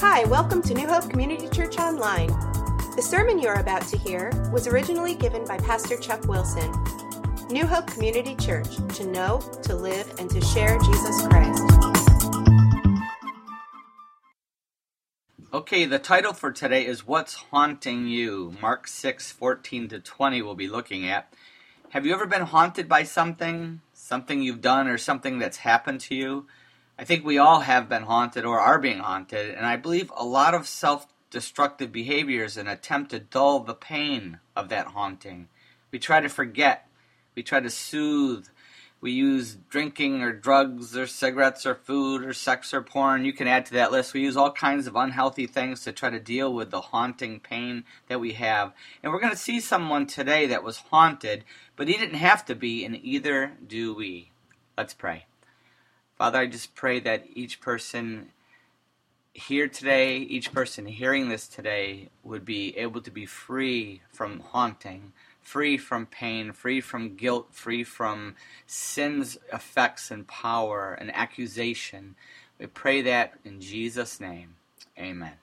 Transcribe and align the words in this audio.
Hi, 0.00 0.22
welcome 0.26 0.62
to 0.62 0.74
New 0.74 0.86
Hope 0.86 1.10
Community 1.10 1.48
Church 1.48 1.76
Online. 1.76 2.28
The 2.94 3.02
sermon 3.02 3.40
you're 3.40 3.58
about 3.58 3.82
to 3.88 3.98
hear 3.98 4.30
was 4.52 4.68
originally 4.68 5.16
given 5.16 5.44
by 5.44 5.58
Pastor 5.58 5.96
Chuck 5.96 6.28
Wilson. 6.28 6.72
New 7.50 7.66
Hope 7.66 7.88
Community 7.88 8.36
Church, 8.36 8.76
to 8.94 9.06
know, 9.08 9.40
to 9.64 9.74
live, 9.74 10.08
and 10.20 10.30
to 10.30 10.40
share 10.40 10.78
Jesus 10.78 11.26
Christ. 11.26 11.64
Okay, 15.52 15.84
the 15.84 15.98
title 15.98 16.32
for 16.32 16.52
today 16.52 16.86
is 16.86 17.04
What's 17.04 17.34
Haunting 17.34 18.06
You? 18.06 18.54
Mark 18.62 18.86
6, 18.86 19.32
14 19.32 19.88
to 19.88 19.98
20, 19.98 20.42
we'll 20.42 20.54
be 20.54 20.68
looking 20.68 21.08
at. 21.08 21.34
Have 21.88 22.06
you 22.06 22.14
ever 22.14 22.26
been 22.26 22.42
haunted 22.42 22.88
by 22.88 23.02
something? 23.02 23.80
Something 23.94 24.42
you've 24.42 24.60
done 24.60 24.86
or 24.86 24.96
something 24.96 25.40
that's 25.40 25.56
happened 25.56 25.98
to 26.02 26.14
you? 26.14 26.46
I 26.98 27.04
think 27.04 27.24
we 27.24 27.38
all 27.38 27.60
have 27.60 27.88
been 27.88 28.02
haunted 28.02 28.44
or 28.44 28.58
are 28.58 28.80
being 28.80 28.98
haunted, 28.98 29.54
and 29.54 29.64
I 29.64 29.76
believe 29.76 30.12
a 30.16 30.24
lot 30.24 30.54
of 30.54 30.66
self 30.66 31.06
destructive 31.30 31.92
behaviors 31.92 32.56
an 32.56 32.66
attempt 32.66 33.10
to 33.10 33.20
dull 33.20 33.60
the 33.60 33.74
pain 33.74 34.40
of 34.56 34.68
that 34.70 34.88
haunting. 34.88 35.48
We 35.92 35.98
try 35.98 36.20
to 36.20 36.28
forget, 36.28 36.88
we 37.36 37.42
try 37.42 37.60
to 37.60 37.70
soothe, 37.70 38.48
we 39.00 39.12
use 39.12 39.56
drinking 39.70 40.22
or 40.22 40.32
drugs 40.32 40.96
or 40.96 41.06
cigarettes 41.06 41.64
or 41.64 41.76
food 41.76 42.24
or 42.24 42.32
sex 42.32 42.74
or 42.74 42.82
porn. 42.82 43.24
You 43.24 43.32
can 43.32 43.46
add 43.46 43.66
to 43.66 43.74
that 43.74 43.92
list. 43.92 44.12
We 44.12 44.22
use 44.22 44.36
all 44.36 44.50
kinds 44.50 44.88
of 44.88 44.96
unhealthy 44.96 45.46
things 45.46 45.84
to 45.84 45.92
try 45.92 46.10
to 46.10 46.18
deal 46.18 46.52
with 46.52 46.72
the 46.72 46.80
haunting 46.80 47.38
pain 47.38 47.84
that 48.08 48.18
we 48.18 48.32
have. 48.32 48.72
And 49.02 49.12
we're 49.12 49.20
going 49.20 49.32
to 49.32 49.38
see 49.38 49.60
someone 49.60 50.06
today 50.06 50.46
that 50.46 50.64
was 50.64 50.78
haunted, 50.78 51.44
but 51.76 51.86
he 51.86 51.94
didn't 51.94 52.16
have 52.16 52.44
to 52.46 52.56
be, 52.56 52.84
and 52.84 52.98
either 53.00 53.52
do 53.64 53.94
we. 53.94 54.32
Let's 54.76 54.94
pray. 54.94 55.27
Father, 56.18 56.40
I 56.40 56.46
just 56.46 56.74
pray 56.74 56.98
that 56.98 57.26
each 57.32 57.60
person 57.60 58.30
here 59.32 59.68
today, 59.68 60.18
each 60.18 60.52
person 60.52 60.84
hearing 60.86 61.28
this 61.28 61.46
today, 61.46 62.08
would 62.24 62.44
be 62.44 62.76
able 62.76 63.00
to 63.02 63.10
be 63.12 63.24
free 63.24 64.02
from 64.12 64.40
haunting, 64.40 65.12
free 65.40 65.78
from 65.78 66.06
pain, 66.06 66.50
free 66.50 66.80
from 66.80 67.14
guilt, 67.14 67.54
free 67.54 67.84
from 67.84 68.34
sin's 68.66 69.38
effects 69.52 70.10
and 70.10 70.26
power 70.26 70.92
and 70.92 71.14
accusation. 71.14 72.16
We 72.58 72.66
pray 72.66 73.00
that 73.02 73.34
in 73.44 73.60
Jesus' 73.60 74.18
name. 74.18 74.56
Amen. 74.98 75.34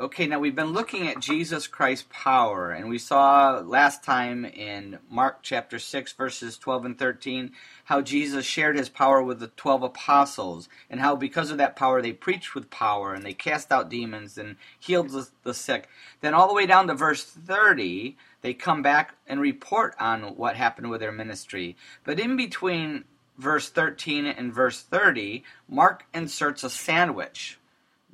Okay, 0.00 0.26
now 0.26 0.40
we've 0.40 0.56
been 0.56 0.72
looking 0.72 1.06
at 1.06 1.20
Jesus 1.20 1.68
Christ's 1.68 2.08
power, 2.10 2.72
and 2.72 2.88
we 2.88 2.98
saw 2.98 3.62
last 3.64 4.02
time 4.02 4.44
in 4.44 4.98
Mark 5.08 5.38
chapter 5.42 5.78
6, 5.78 6.14
verses 6.14 6.58
12 6.58 6.84
and 6.84 6.98
13, 6.98 7.52
how 7.84 8.00
Jesus 8.00 8.44
shared 8.44 8.76
his 8.76 8.88
power 8.88 9.22
with 9.22 9.38
the 9.38 9.46
12 9.46 9.84
apostles, 9.84 10.68
and 10.90 10.98
how 10.98 11.14
because 11.14 11.52
of 11.52 11.58
that 11.58 11.76
power 11.76 12.02
they 12.02 12.12
preached 12.12 12.56
with 12.56 12.70
power, 12.70 13.14
and 13.14 13.24
they 13.24 13.34
cast 13.34 13.70
out 13.70 13.88
demons 13.88 14.36
and 14.36 14.56
healed 14.80 15.10
the, 15.10 15.28
the 15.44 15.54
sick. 15.54 15.88
Then, 16.22 16.34
all 16.34 16.48
the 16.48 16.54
way 16.54 16.66
down 16.66 16.88
to 16.88 16.94
verse 16.94 17.22
30, 17.22 18.16
they 18.40 18.52
come 18.52 18.82
back 18.82 19.14
and 19.28 19.40
report 19.40 19.94
on 20.00 20.34
what 20.34 20.56
happened 20.56 20.90
with 20.90 21.02
their 21.02 21.12
ministry. 21.12 21.76
But 22.02 22.18
in 22.18 22.36
between 22.36 23.04
verse 23.38 23.68
13 23.68 24.26
and 24.26 24.52
verse 24.52 24.82
30, 24.82 25.44
Mark 25.68 26.04
inserts 26.12 26.64
a 26.64 26.70
sandwich 26.70 27.60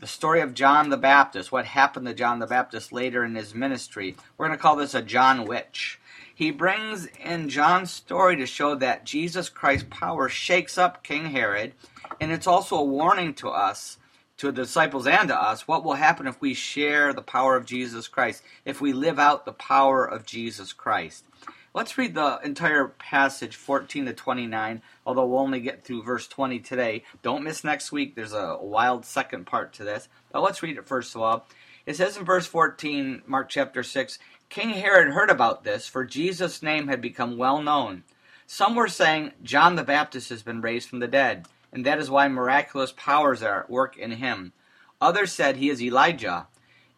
the 0.00 0.06
story 0.06 0.40
of 0.40 0.54
John 0.54 0.88
the 0.88 0.96
Baptist, 0.96 1.52
what 1.52 1.66
happened 1.66 2.06
to 2.06 2.14
John 2.14 2.38
the 2.38 2.46
Baptist 2.46 2.90
later 2.90 3.22
in 3.22 3.34
his 3.34 3.54
ministry. 3.54 4.16
We're 4.38 4.46
going 4.46 4.58
to 4.58 4.62
call 4.62 4.76
this 4.76 4.94
a 4.94 5.02
John 5.02 5.44
Witch. 5.44 6.00
He 6.34 6.50
brings 6.50 7.06
in 7.22 7.50
John's 7.50 7.90
story 7.90 8.36
to 8.36 8.46
show 8.46 8.74
that 8.76 9.04
Jesus 9.04 9.50
Christ's 9.50 9.88
power 9.90 10.30
shakes 10.30 10.78
up 10.78 11.04
King 11.04 11.26
Herod, 11.26 11.74
and 12.18 12.32
it's 12.32 12.46
also 12.46 12.76
a 12.76 12.84
warning 12.84 13.34
to 13.34 13.50
us, 13.50 13.98
to 14.38 14.46
the 14.46 14.62
disciples 14.62 15.06
and 15.06 15.28
to 15.28 15.36
us, 15.36 15.68
what 15.68 15.84
will 15.84 15.94
happen 15.94 16.26
if 16.26 16.40
we 16.40 16.54
share 16.54 17.12
the 17.12 17.20
power 17.20 17.54
of 17.54 17.66
Jesus 17.66 18.08
Christ, 18.08 18.42
if 18.64 18.80
we 18.80 18.94
live 18.94 19.18
out 19.18 19.44
the 19.44 19.52
power 19.52 20.06
of 20.06 20.24
Jesus 20.24 20.72
Christ. 20.72 21.26
Let's 21.72 21.96
read 21.96 22.14
the 22.14 22.40
entire 22.42 22.88
passage, 22.88 23.54
14 23.54 24.06
to 24.06 24.12
29, 24.12 24.82
although 25.06 25.24
we'll 25.24 25.38
only 25.38 25.60
get 25.60 25.84
through 25.84 26.02
verse 26.02 26.26
20 26.26 26.58
today. 26.58 27.04
Don't 27.22 27.44
miss 27.44 27.62
next 27.62 27.92
week. 27.92 28.16
There's 28.16 28.32
a 28.32 28.58
wild 28.60 29.04
second 29.04 29.46
part 29.46 29.72
to 29.74 29.84
this. 29.84 30.08
But 30.32 30.42
let's 30.42 30.64
read 30.64 30.78
it 30.78 30.86
first 30.88 31.14
of 31.14 31.20
all. 31.20 31.46
It 31.86 31.94
says 31.94 32.16
in 32.16 32.24
verse 32.24 32.48
14, 32.48 33.22
Mark 33.24 33.48
chapter 33.48 33.84
6 33.84 34.18
King 34.48 34.70
Herod 34.70 35.12
heard 35.12 35.30
about 35.30 35.62
this, 35.62 35.86
for 35.86 36.04
Jesus' 36.04 36.60
name 36.60 36.88
had 36.88 37.00
become 37.00 37.38
well 37.38 37.62
known. 37.62 38.02
Some 38.48 38.74
were 38.74 38.88
saying, 38.88 39.30
John 39.44 39.76
the 39.76 39.84
Baptist 39.84 40.28
has 40.30 40.42
been 40.42 40.60
raised 40.60 40.88
from 40.88 40.98
the 40.98 41.06
dead, 41.06 41.46
and 41.72 41.86
that 41.86 42.00
is 42.00 42.10
why 42.10 42.26
miraculous 42.26 42.92
powers 42.96 43.44
are 43.44 43.60
at 43.60 43.70
work 43.70 43.96
in 43.96 44.10
him. 44.10 44.52
Others 45.00 45.30
said 45.30 45.54
he 45.54 45.70
is 45.70 45.80
Elijah, 45.80 46.48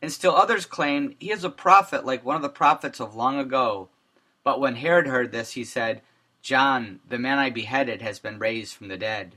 and 0.00 0.11
still 0.11 0.34
others 0.34 0.65
claimed 0.65 1.15
he 1.19 1.31
is 1.31 1.44
a 1.44 1.50
prophet 1.50 2.06
like 2.06 2.25
one 2.25 2.37
of 2.37 2.43
the 2.43 2.49
prophets 2.49 3.00
of 3.00 3.15
long 3.15 3.38
ago. 3.38 3.91
But 4.44 4.60
when 4.60 4.76
Herod 4.76 5.06
heard 5.06 5.32
this, 5.32 5.53
he 5.53 5.64
said, 5.64 6.03
John, 6.42 7.00
the 7.08 7.19
man 7.19 7.38
I 7.38 7.50
beheaded, 7.50 8.03
has 8.03 8.19
been 8.19 8.38
raised 8.38 8.75
from 8.75 8.88
the 8.88 8.97
dead. 8.97 9.36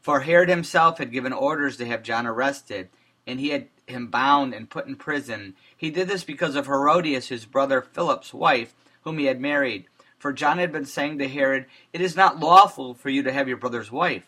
For 0.00 0.20
Herod 0.20 0.48
himself 0.48 0.98
had 0.98 1.12
given 1.12 1.32
orders 1.32 1.76
to 1.78 1.86
have 1.86 2.02
John 2.02 2.26
arrested, 2.26 2.88
and 3.26 3.40
he 3.40 3.50
had 3.50 3.68
him 3.86 4.08
bound 4.08 4.52
and 4.52 4.68
put 4.68 4.86
in 4.86 4.96
prison. 4.96 5.54
He 5.76 5.90
did 5.90 6.08
this 6.08 6.24
because 6.24 6.56
of 6.56 6.66
Herodias, 6.66 7.28
his 7.28 7.46
brother 7.46 7.80
Philip's 7.80 8.34
wife, 8.34 8.74
whom 9.02 9.18
he 9.18 9.26
had 9.26 9.40
married. 9.40 9.86
For 10.18 10.32
John 10.32 10.58
had 10.58 10.72
been 10.72 10.86
saying 10.86 11.18
to 11.18 11.28
Herod, 11.28 11.66
It 11.92 12.00
is 12.00 12.16
not 12.16 12.40
lawful 12.40 12.94
for 12.94 13.10
you 13.10 13.22
to 13.22 13.32
have 13.32 13.46
your 13.46 13.56
brother's 13.56 13.92
wife. 13.92 14.26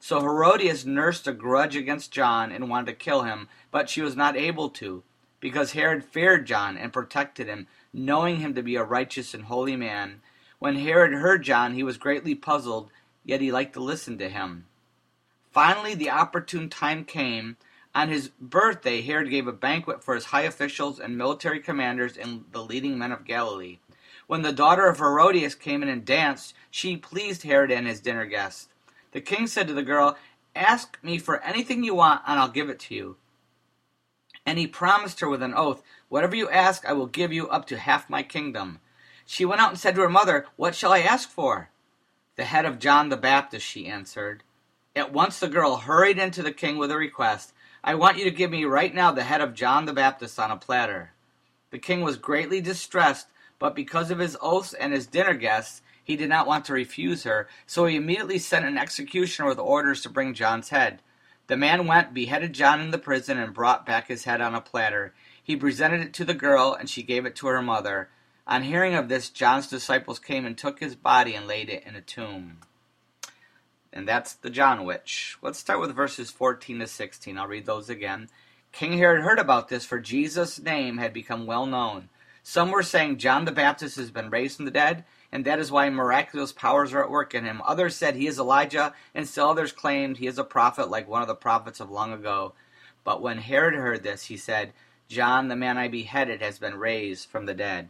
So 0.00 0.20
Herodias 0.20 0.84
nursed 0.84 1.26
a 1.26 1.32
grudge 1.32 1.74
against 1.74 2.12
John 2.12 2.52
and 2.52 2.68
wanted 2.68 2.86
to 2.86 2.92
kill 2.92 3.22
him, 3.22 3.48
but 3.70 3.88
she 3.88 4.02
was 4.02 4.16
not 4.16 4.36
able 4.36 4.68
to, 4.70 5.02
because 5.40 5.72
Herod 5.72 6.04
feared 6.04 6.46
John 6.46 6.76
and 6.76 6.92
protected 6.92 7.48
him 7.48 7.66
knowing 7.92 8.36
him 8.36 8.54
to 8.54 8.62
be 8.62 8.76
a 8.76 8.84
righteous 8.84 9.34
and 9.34 9.44
holy 9.44 9.76
man. 9.76 10.20
When 10.58 10.76
Herod 10.76 11.12
heard 11.12 11.42
John, 11.42 11.74
he 11.74 11.82
was 11.82 11.98
greatly 11.98 12.34
puzzled, 12.34 12.90
yet 13.24 13.40
he 13.40 13.52
liked 13.52 13.74
to 13.74 13.80
listen 13.80 14.18
to 14.18 14.28
him. 14.28 14.66
Finally, 15.50 15.94
the 15.94 16.10
opportune 16.10 16.68
time 16.68 17.04
came. 17.04 17.56
On 17.94 18.08
his 18.08 18.28
birthday, 18.40 19.00
Herod 19.00 19.30
gave 19.30 19.46
a 19.46 19.52
banquet 19.52 20.04
for 20.04 20.14
his 20.14 20.26
high 20.26 20.42
officials 20.42 21.00
and 21.00 21.16
military 21.16 21.60
commanders 21.60 22.16
and 22.16 22.44
the 22.52 22.62
leading 22.62 22.98
men 22.98 23.12
of 23.12 23.24
Galilee. 23.24 23.78
When 24.26 24.42
the 24.42 24.52
daughter 24.52 24.86
of 24.86 24.98
Herodias 24.98 25.54
came 25.54 25.82
in 25.82 25.88
and 25.88 26.04
danced, 26.04 26.54
she 26.70 26.96
pleased 26.96 27.42
Herod 27.42 27.70
and 27.70 27.86
his 27.86 28.00
dinner 28.00 28.26
guests. 28.26 28.68
The 29.12 29.22
king 29.22 29.46
said 29.46 29.66
to 29.68 29.74
the 29.74 29.82
girl, 29.82 30.16
Ask 30.54 30.98
me 31.02 31.18
for 31.18 31.42
anything 31.42 31.82
you 31.82 31.94
want, 31.94 32.22
and 32.26 32.38
I'll 32.38 32.48
give 32.48 32.68
it 32.68 32.78
to 32.80 32.94
you. 32.94 33.16
And 34.44 34.58
he 34.58 34.66
promised 34.66 35.20
her 35.20 35.28
with 35.28 35.42
an 35.42 35.54
oath, 35.54 35.82
Whatever 36.08 36.36
you 36.36 36.48
ask, 36.48 36.86
I 36.86 36.92
will 36.92 37.06
give 37.06 37.32
you 37.32 37.48
up 37.48 37.66
to 37.66 37.78
half 37.78 38.08
my 38.08 38.22
kingdom. 38.22 38.80
She 39.26 39.44
went 39.44 39.60
out 39.60 39.70
and 39.70 39.78
said 39.78 39.94
to 39.94 40.00
her 40.00 40.08
mother, 40.08 40.46
What 40.56 40.74
shall 40.74 40.92
I 40.92 41.00
ask 41.00 41.28
for? 41.28 41.70
The 42.36 42.44
head 42.44 42.64
of 42.64 42.78
John 42.78 43.08
the 43.08 43.16
Baptist, 43.16 43.66
she 43.66 43.86
answered. 43.86 44.42
At 44.96 45.12
once 45.12 45.38
the 45.38 45.48
girl 45.48 45.76
hurried 45.76 46.18
into 46.18 46.42
the 46.42 46.52
king 46.52 46.78
with 46.78 46.90
a 46.90 46.96
request. 46.96 47.52
I 47.84 47.94
want 47.94 48.18
you 48.18 48.24
to 48.24 48.30
give 48.30 48.50
me 48.50 48.64
right 48.64 48.94
now 48.94 49.12
the 49.12 49.24
head 49.24 49.40
of 49.40 49.54
John 49.54 49.84
the 49.84 49.92
Baptist 49.92 50.38
on 50.38 50.50
a 50.50 50.56
platter. 50.56 51.12
The 51.70 51.78
king 51.78 52.00
was 52.00 52.16
greatly 52.16 52.60
distressed, 52.60 53.28
but 53.58 53.74
because 53.74 54.10
of 54.10 54.18
his 54.18 54.36
oaths 54.40 54.72
and 54.72 54.92
his 54.92 55.06
dinner 55.06 55.34
guests, 55.34 55.82
he 56.02 56.16
did 56.16 56.28
not 56.28 56.46
want 56.46 56.64
to 56.64 56.72
refuse 56.72 57.24
her, 57.24 57.48
so 57.66 57.84
he 57.84 57.96
immediately 57.96 58.38
sent 58.38 58.64
an 58.64 58.78
executioner 58.78 59.46
with 59.46 59.58
orders 59.58 60.00
to 60.02 60.08
bring 60.08 60.32
John's 60.32 60.70
head. 60.70 61.02
The 61.48 61.56
man 61.56 61.86
went, 61.86 62.14
beheaded 62.14 62.52
John 62.54 62.80
in 62.80 62.90
the 62.90 62.98
prison, 62.98 63.38
and 63.38 63.52
brought 63.52 63.84
back 63.84 64.08
his 64.08 64.24
head 64.24 64.40
on 64.40 64.54
a 64.54 64.60
platter. 64.60 65.12
He 65.48 65.56
presented 65.56 66.02
it 66.02 66.12
to 66.12 66.24
the 66.24 66.34
girl, 66.34 66.76
and 66.78 66.88
she 66.88 67.02
gave 67.02 67.26
it 67.26 67.34
to 67.36 67.48
her 67.48 67.60
mother. 67.60 68.10
On 68.46 68.62
hearing 68.62 68.94
of 68.94 69.08
this, 69.08 69.30
John's 69.30 69.66
disciples 69.66 70.20
came 70.20 70.46
and 70.46 70.56
took 70.56 70.78
his 70.78 70.94
body 70.94 71.34
and 71.34 71.48
laid 71.48 71.68
it 71.68 71.82
in 71.84 71.96
a 71.96 72.00
tomb. 72.00 72.58
And 73.92 74.06
that's 74.06 74.34
the 74.34 74.50
John 74.50 74.84
witch. 74.84 75.36
Let's 75.42 75.58
start 75.58 75.80
with 75.80 75.96
verses 75.96 76.30
14 76.30 76.78
to 76.78 76.86
16. 76.86 77.36
I'll 77.36 77.48
read 77.48 77.66
those 77.66 77.88
again. 77.88 78.28
King 78.70 78.98
Herod 78.98 79.24
heard 79.24 79.40
about 79.40 79.68
this, 79.68 79.84
for 79.84 79.98
Jesus' 79.98 80.60
name 80.60 80.98
had 80.98 81.12
become 81.12 81.46
well 81.46 81.66
known. 81.66 82.10
Some 82.42 82.70
were 82.70 82.82
saying 82.82 83.16
John 83.16 83.44
the 83.44 83.52
Baptist 83.52 83.96
has 83.96 84.10
been 84.10 84.30
raised 84.30 84.56
from 84.56 84.66
the 84.66 84.70
dead 84.70 85.04
and 85.30 85.44
that 85.44 85.58
is 85.58 85.70
why 85.70 85.88
miraculous 85.90 86.52
powers 86.52 86.92
are 86.92 87.02
at 87.02 87.10
work 87.10 87.34
in 87.34 87.44
him. 87.44 87.60
Others 87.64 87.96
said 87.96 88.16
he 88.16 88.26
is 88.26 88.38
Elijah, 88.38 88.94
and 89.14 89.28
still 89.28 89.50
others 89.50 89.72
claimed 89.72 90.16
he 90.16 90.26
is 90.26 90.38
a 90.38 90.44
prophet 90.44 90.88
like 90.88 91.08
one 91.08 91.22
of 91.22 91.28
the 91.28 91.34
prophets 91.34 91.80
of 91.80 91.90
long 91.90 92.12
ago. 92.12 92.54
But 93.04 93.20
when 93.20 93.38
Herod 93.38 93.74
heard 93.74 94.02
this, 94.02 94.24
he 94.24 94.36
said, 94.36 94.72
John, 95.08 95.48
the 95.48 95.56
man 95.56 95.78
I 95.78 95.88
beheaded, 95.88 96.42
has 96.42 96.58
been 96.58 96.78
raised 96.78 97.28
from 97.28 97.46
the 97.46 97.54
dead. 97.54 97.88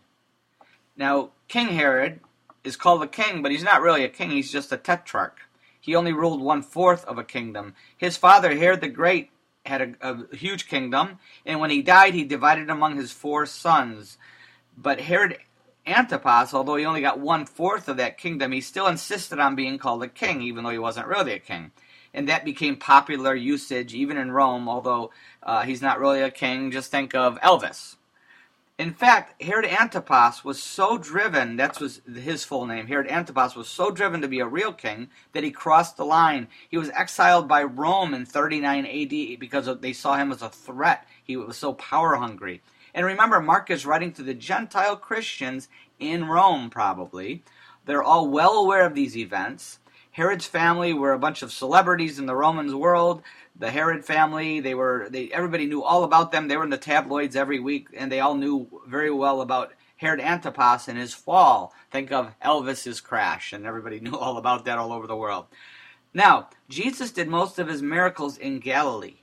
Now, 0.96 1.30
King 1.48 1.68
Herod 1.68 2.20
is 2.62 2.76
called 2.76 3.02
a 3.02 3.08
king, 3.08 3.42
but 3.42 3.50
he's 3.50 3.64
not 3.64 3.82
really 3.82 4.04
a 4.04 4.08
king, 4.08 4.30
he's 4.30 4.52
just 4.52 4.72
a 4.72 4.76
tetrarch. 4.76 5.40
He 5.80 5.96
only 5.96 6.12
ruled 6.12 6.40
one 6.40 6.62
fourth 6.62 7.04
of 7.06 7.18
a 7.18 7.24
kingdom. 7.24 7.74
His 7.96 8.16
father, 8.16 8.56
Herod 8.56 8.80
the 8.80 8.88
Great, 8.88 9.30
had 9.66 9.96
a, 10.00 10.12
a 10.12 10.36
huge 10.36 10.68
kingdom, 10.68 11.18
and 11.44 11.60
when 11.60 11.70
he 11.70 11.82
died, 11.82 12.14
he 12.14 12.24
divided 12.24 12.70
among 12.70 12.96
his 12.96 13.12
four 13.12 13.46
sons. 13.46 14.16
But 14.76 15.00
Herod 15.00 15.38
Antipas, 15.86 16.54
although 16.54 16.76
he 16.76 16.84
only 16.84 17.00
got 17.00 17.18
one 17.18 17.46
fourth 17.46 17.88
of 17.88 17.96
that 17.96 18.18
kingdom, 18.18 18.52
he 18.52 18.60
still 18.60 18.86
insisted 18.86 19.38
on 19.38 19.56
being 19.56 19.78
called 19.78 20.02
a 20.02 20.08
king, 20.08 20.42
even 20.42 20.62
though 20.62 20.70
he 20.70 20.78
wasn't 20.78 21.06
really 21.06 21.32
a 21.32 21.38
king. 21.38 21.72
And 22.18 22.28
that 22.28 22.44
became 22.44 22.74
popular 22.74 23.32
usage 23.32 23.94
even 23.94 24.16
in 24.16 24.32
Rome, 24.32 24.68
although 24.68 25.12
uh, 25.40 25.62
he's 25.62 25.80
not 25.80 26.00
really 26.00 26.20
a 26.20 26.32
king. 26.32 26.72
Just 26.72 26.90
think 26.90 27.14
of 27.14 27.40
Elvis. 27.42 27.94
In 28.76 28.92
fact, 28.92 29.40
Herod 29.40 29.64
Antipas 29.64 30.44
was 30.44 30.60
so 30.60 30.98
driven, 30.98 31.54
that 31.58 31.80
was 31.80 32.00
his 32.12 32.42
full 32.42 32.66
name, 32.66 32.88
Herod 32.88 33.06
Antipas 33.06 33.54
was 33.54 33.68
so 33.68 33.92
driven 33.92 34.20
to 34.20 34.26
be 34.26 34.40
a 34.40 34.48
real 34.48 34.72
king 34.72 35.10
that 35.32 35.44
he 35.44 35.52
crossed 35.52 35.96
the 35.96 36.04
line. 36.04 36.48
He 36.68 36.76
was 36.76 36.90
exiled 36.90 37.46
by 37.46 37.62
Rome 37.62 38.12
in 38.14 38.26
39 38.26 38.84
AD 38.84 39.38
because 39.38 39.68
they 39.78 39.92
saw 39.92 40.16
him 40.16 40.32
as 40.32 40.42
a 40.42 40.48
threat. 40.48 41.06
He 41.22 41.36
was 41.36 41.56
so 41.56 41.72
power 41.74 42.16
hungry. 42.16 42.62
And 42.94 43.06
remember, 43.06 43.40
Mark 43.40 43.70
is 43.70 43.86
writing 43.86 44.10
to 44.14 44.24
the 44.24 44.34
Gentile 44.34 44.96
Christians 44.96 45.68
in 46.00 46.24
Rome, 46.24 46.68
probably. 46.68 47.44
They're 47.86 48.02
all 48.02 48.26
well 48.26 48.54
aware 48.54 48.84
of 48.84 48.96
these 48.96 49.16
events. 49.16 49.78
Herod's 50.18 50.46
family 50.48 50.92
were 50.92 51.12
a 51.12 51.18
bunch 51.18 51.42
of 51.42 51.52
celebrities 51.52 52.18
in 52.18 52.26
the 52.26 52.34
Romans 52.34 52.74
world. 52.74 53.22
The 53.54 53.70
Herod 53.70 54.04
family, 54.04 54.58
they 54.58 54.74
were 54.74 55.06
they 55.08 55.30
everybody 55.30 55.66
knew 55.66 55.84
all 55.84 56.02
about 56.02 56.32
them. 56.32 56.48
They 56.48 56.56
were 56.56 56.64
in 56.64 56.70
the 56.70 56.76
tabloids 56.76 57.36
every 57.36 57.60
week 57.60 57.86
and 57.96 58.10
they 58.10 58.18
all 58.18 58.34
knew 58.34 58.66
very 58.88 59.12
well 59.12 59.40
about 59.40 59.74
Herod 59.98 60.20
Antipas 60.20 60.88
and 60.88 60.98
his 60.98 61.14
fall. 61.14 61.72
Think 61.92 62.10
of 62.10 62.34
Elvis's 62.42 63.00
crash 63.00 63.52
and 63.52 63.64
everybody 63.64 64.00
knew 64.00 64.16
all 64.16 64.38
about 64.38 64.64
that 64.64 64.76
all 64.76 64.92
over 64.92 65.06
the 65.06 65.14
world. 65.14 65.46
Now, 66.12 66.50
Jesus 66.68 67.12
did 67.12 67.28
most 67.28 67.60
of 67.60 67.68
his 67.68 67.80
miracles 67.80 68.36
in 68.36 68.58
Galilee. 68.58 69.18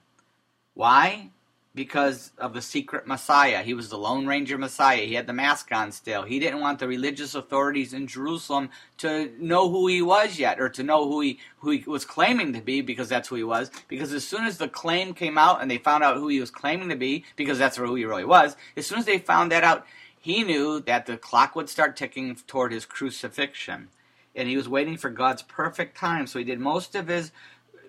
Why? 0.75 1.31
Because 1.75 2.31
of 2.37 2.53
the 2.53 2.61
secret 2.61 3.05
Messiah. 3.05 3.61
He 3.61 3.73
was 3.73 3.89
the 3.89 3.97
Lone 3.97 4.25
Ranger 4.25 4.57
Messiah. 4.57 5.05
He 5.05 5.13
had 5.13 5.27
the 5.27 5.33
mask 5.33 5.71
on 5.73 5.91
still. 5.91 6.23
He 6.23 6.39
didn't 6.39 6.61
want 6.61 6.79
the 6.79 6.87
religious 6.87 7.35
authorities 7.35 7.93
in 7.93 8.07
Jerusalem 8.07 8.69
to 8.99 9.31
know 9.37 9.69
who 9.69 9.87
he 9.87 10.01
was 10.01 10.39
yet, 10.39 10.59
or 10.59 10.69
to 10.69 10.83
know 10.83 11.07
who 11.07 11.19
he 11.21 11.39
who 11.59 11.71
he 11.71 11.83
was 11.85 12.05
claiming 12.05 12.53
to 12.53 12.61
be, 12.61 12.81
because 12.81 13.09
that's 13.09 13.27
who 13.27 13.35
he 13.35 13.43
was. 13.43 13.69
Because 13.89 14.13
as 14.13 14.25
soon 14.25 14.45
as 14.45 14.57
the 14.57 14.69
claim 14.69 15.13
came 15.13 15.37
out 15.37 15.61
and 15.61 15.69
they 15.69 15.77
found 15.77 16.03
out 16.03 16.17
who 16.17 16.29
he 16.29 16.39
was 16.39 16.49
claiming 16.49 16.89
to 16.89 16.95
be, 16.95 17.25
because 17.35 17.59
that's 17.59 17.77
who 17.77 17.95
he 17.95 18.05
really 18.05 18.25
was, 18.25 18.55
as 18.77 18.87
soon 18.87 18.99
as 18.99 19.05
they 19.05 19.19
found 19.19 19.51
that 19.51 19.63
out, 19.63 19.85
he 20.17 20.43
knew 20.43 20.79
that 20.79 21.05
the 21.05 21.17
clock 21.17 21.55
would 21.55 21.69
start 21.69 21.95
ticking 21.95 22.35
toward 22.47 22.71
his 22.71 22.85
crucifixion. 22.85 23.89
And 24.37 24.49
he 24.49 24.57
was 24.57 24.67
waiting 24.67 24.97
for 24.97 25.09
God's 25.09 25.43
perfect 25.43 25.97
time. 25.97 26.27
So 26.27 26.39
he 26.39 26.45
did 26.45 26.59
most 26.59 26.95
of 26.95 27.07
his 27.07 27.31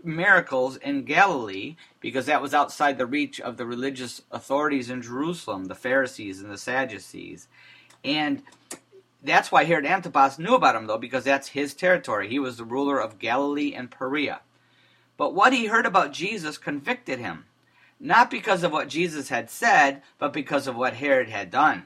miracles 0.06 0.76
in 0.76 1.04
Galilee 1.04 1.76
because 2.00 2.26
that 2.26 2.40
was 2.40 2.54
outside 2.54 2.96
the 2.96 3.06
reach 3.06 3.40
of 3.40 3.56
the 3.56 3.66
religious 3.66 4.22
authorities 4.30 4.88
in 4.88 5.02
Jerusalem, 5.02 5.64
the 5.64 5.74
Pharisees 5.74 6.40
and 6.40 6.50
the 6.50 6.58
Sadducees. 6.58 7.48
And 8.04 8.42
that's 9.22 9.50
why 9.50 9.64
Herod 9.64 9.84
Antipas 9.84 10.38
knew 10.38 10.54
about 10.54 10.76
him, 10.76 10.86
though, 10.86 10.98
because 10.98 11.24
that's 11.24 11.48
his 11.48 11.74
territory. 11.74 12.28
He 12.28 12.38
was 12.38 12.56
the 12.56 12.64
ruler 12.64 13.00
of 13.00 13.18
Galilee 13.18 13.74
and 13.74 13.90
Perea. 13.90 14.40
But 15.16 15.34
what 15.34 15.52
he 15.52 15.66
heard 15.66 15.86
about 15.86 16.12
Jesus 16.12 16.58
convicted 16.58 17.18
him, 17.18 17.46
not 17.98 18.30
because 18.30 18.62
of 18.62 18.72
what 18.72 18.88
Jesus 18.88 19.28
had 19.30 19.50
said, 19.50 20.02
but 20.18 20.32
because 20.32 20.66
of 20.66 20.76
what 20.76 20.94
Herod 20.94 21.28
had 21.28 21.50
done. 21.50 21.84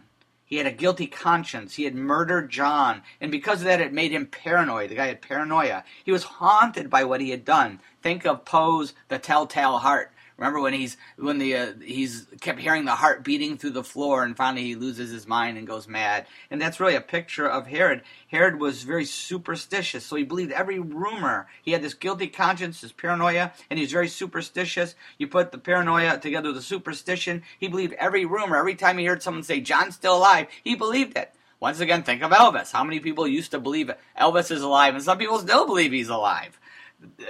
He 0.50 0.56
had 0.56 0.66
a 0.66 0.72
guilty 0.72 1.06
conscience. 1.06 1.76
He 1.76 1.84
had 1.84 1.94
murdered 1.94 2.50
John. 2.50 3.02
And 3.20 3.30
because 3.30 3.60
of 3.60 3.66
that, 3.66 3.80
it 3.80 3.92
made 3.92 4.10
him 4.10 4.26
paranoid. 4.26 4.90
The 4.90 4.96
guy 4.96 5.06
had 5.06 5.22
paranoia. 5.22 5.84
He 6.04 6.10
was 6.10 6.24
haunted 6.24 6.90
by 6.90 7.04
what 7.04 7.20
he 7.20 7.30
had 7.30 7.44
done. 7.44 7.78
Think 8.02 8.26
of 8.26 8.44
Poe's 8.44 8.92
The 9.06 9.20
Telltale 9.20 9.78
Heart. 9.78 10.10
Remember 10.40 10.60
when 10.60 10.72
he's 10.72 10.96
when 11.18 11.36
the 11.36 11.54
uh, 11.54 11.72
he's 11.84 12.26
kept 12.40 12.60
hearing 12.60 12.86
the 12.86 12.92
heart 12.92 13.22
beating 13.22 13.58
through 13.58 13.72
the 13.72 13.84
floor, 13.84 14.24
and 14.24 14.34
finally 14.34 14.64
he 14.64 14.74
loses 14.74 15.10
his 15.10 15.28
mind 15.28 15.58
and 15.58 15.66
goes 15.66 15.86
mad. 15.86 16.24
And 16.50 16.58
that's 16.58 16.80
really 16.80 16.94
a 16.94 17.02
picture 17.02 17.46
of 17.46 17.66
Herod. 17.66 18.00
Herod 18.28 18.58
was 18.58 18.82
very 18.82 19.04
superstitious, 19.04 20.06
so 20.06 20.16
he 20.16 20.24
believed 20.24 20.52
every 20.52 20.78
rumor. 20.78 21.46
He 21.62 21.72
had 21.72 21.82
this 21.82 21.92
guilty 21.92 22.26
conscience, 22.26 22.80
this 22.80 22.90
paranoia, 22.90 23.52
and 23.68 23.78
he's 23.78 23.92
very 23.92 24.08
superstitious. 24.08 24.94
You 25.18 25.28
put 25.28 25.52
the 25.52 25.58
paranoia 25.58 26.18
together 26.18 26.48
with 26.48 26.56
the 26.56 26.62
superstition. 26.62 27.42
He 27.58 27.68
believed 27.68 27.92
every 27.94 28.24
rumor. 28.24 28.56
Every 28.56 28.76
time 28.76 28.96
he 28.96 29.04
heard 29.04 29.22
someone 29.22 29.42
say 29.42 29.60
John's 29.60 29.96
still 29.96 30.16
alive, 30.16 30.46
he 30.64 30.74
believed 30.74 31.18
it. 31.18 31.34
Once 31.60 31.80
again, 31.80 32.02
think 32.02 32.22
of 32.22 32.30
Elvis. 32.30 32.72
How 32.72 32.82
many 32.82 33.00
people 33.00 33.28
used 33.28 33.50
to 33.50 33.60
believe 33.60 33.90
Elvis 34.18 34.50
is 34.50 34.62
alive, 34.62 34.94
and 34.94 35.04
some 35.04 35.18
people 35.18 35.38
still 35.38 35.66
believe 35.66 35.92
he's 35.92 36.08
alive? 36.08 36.58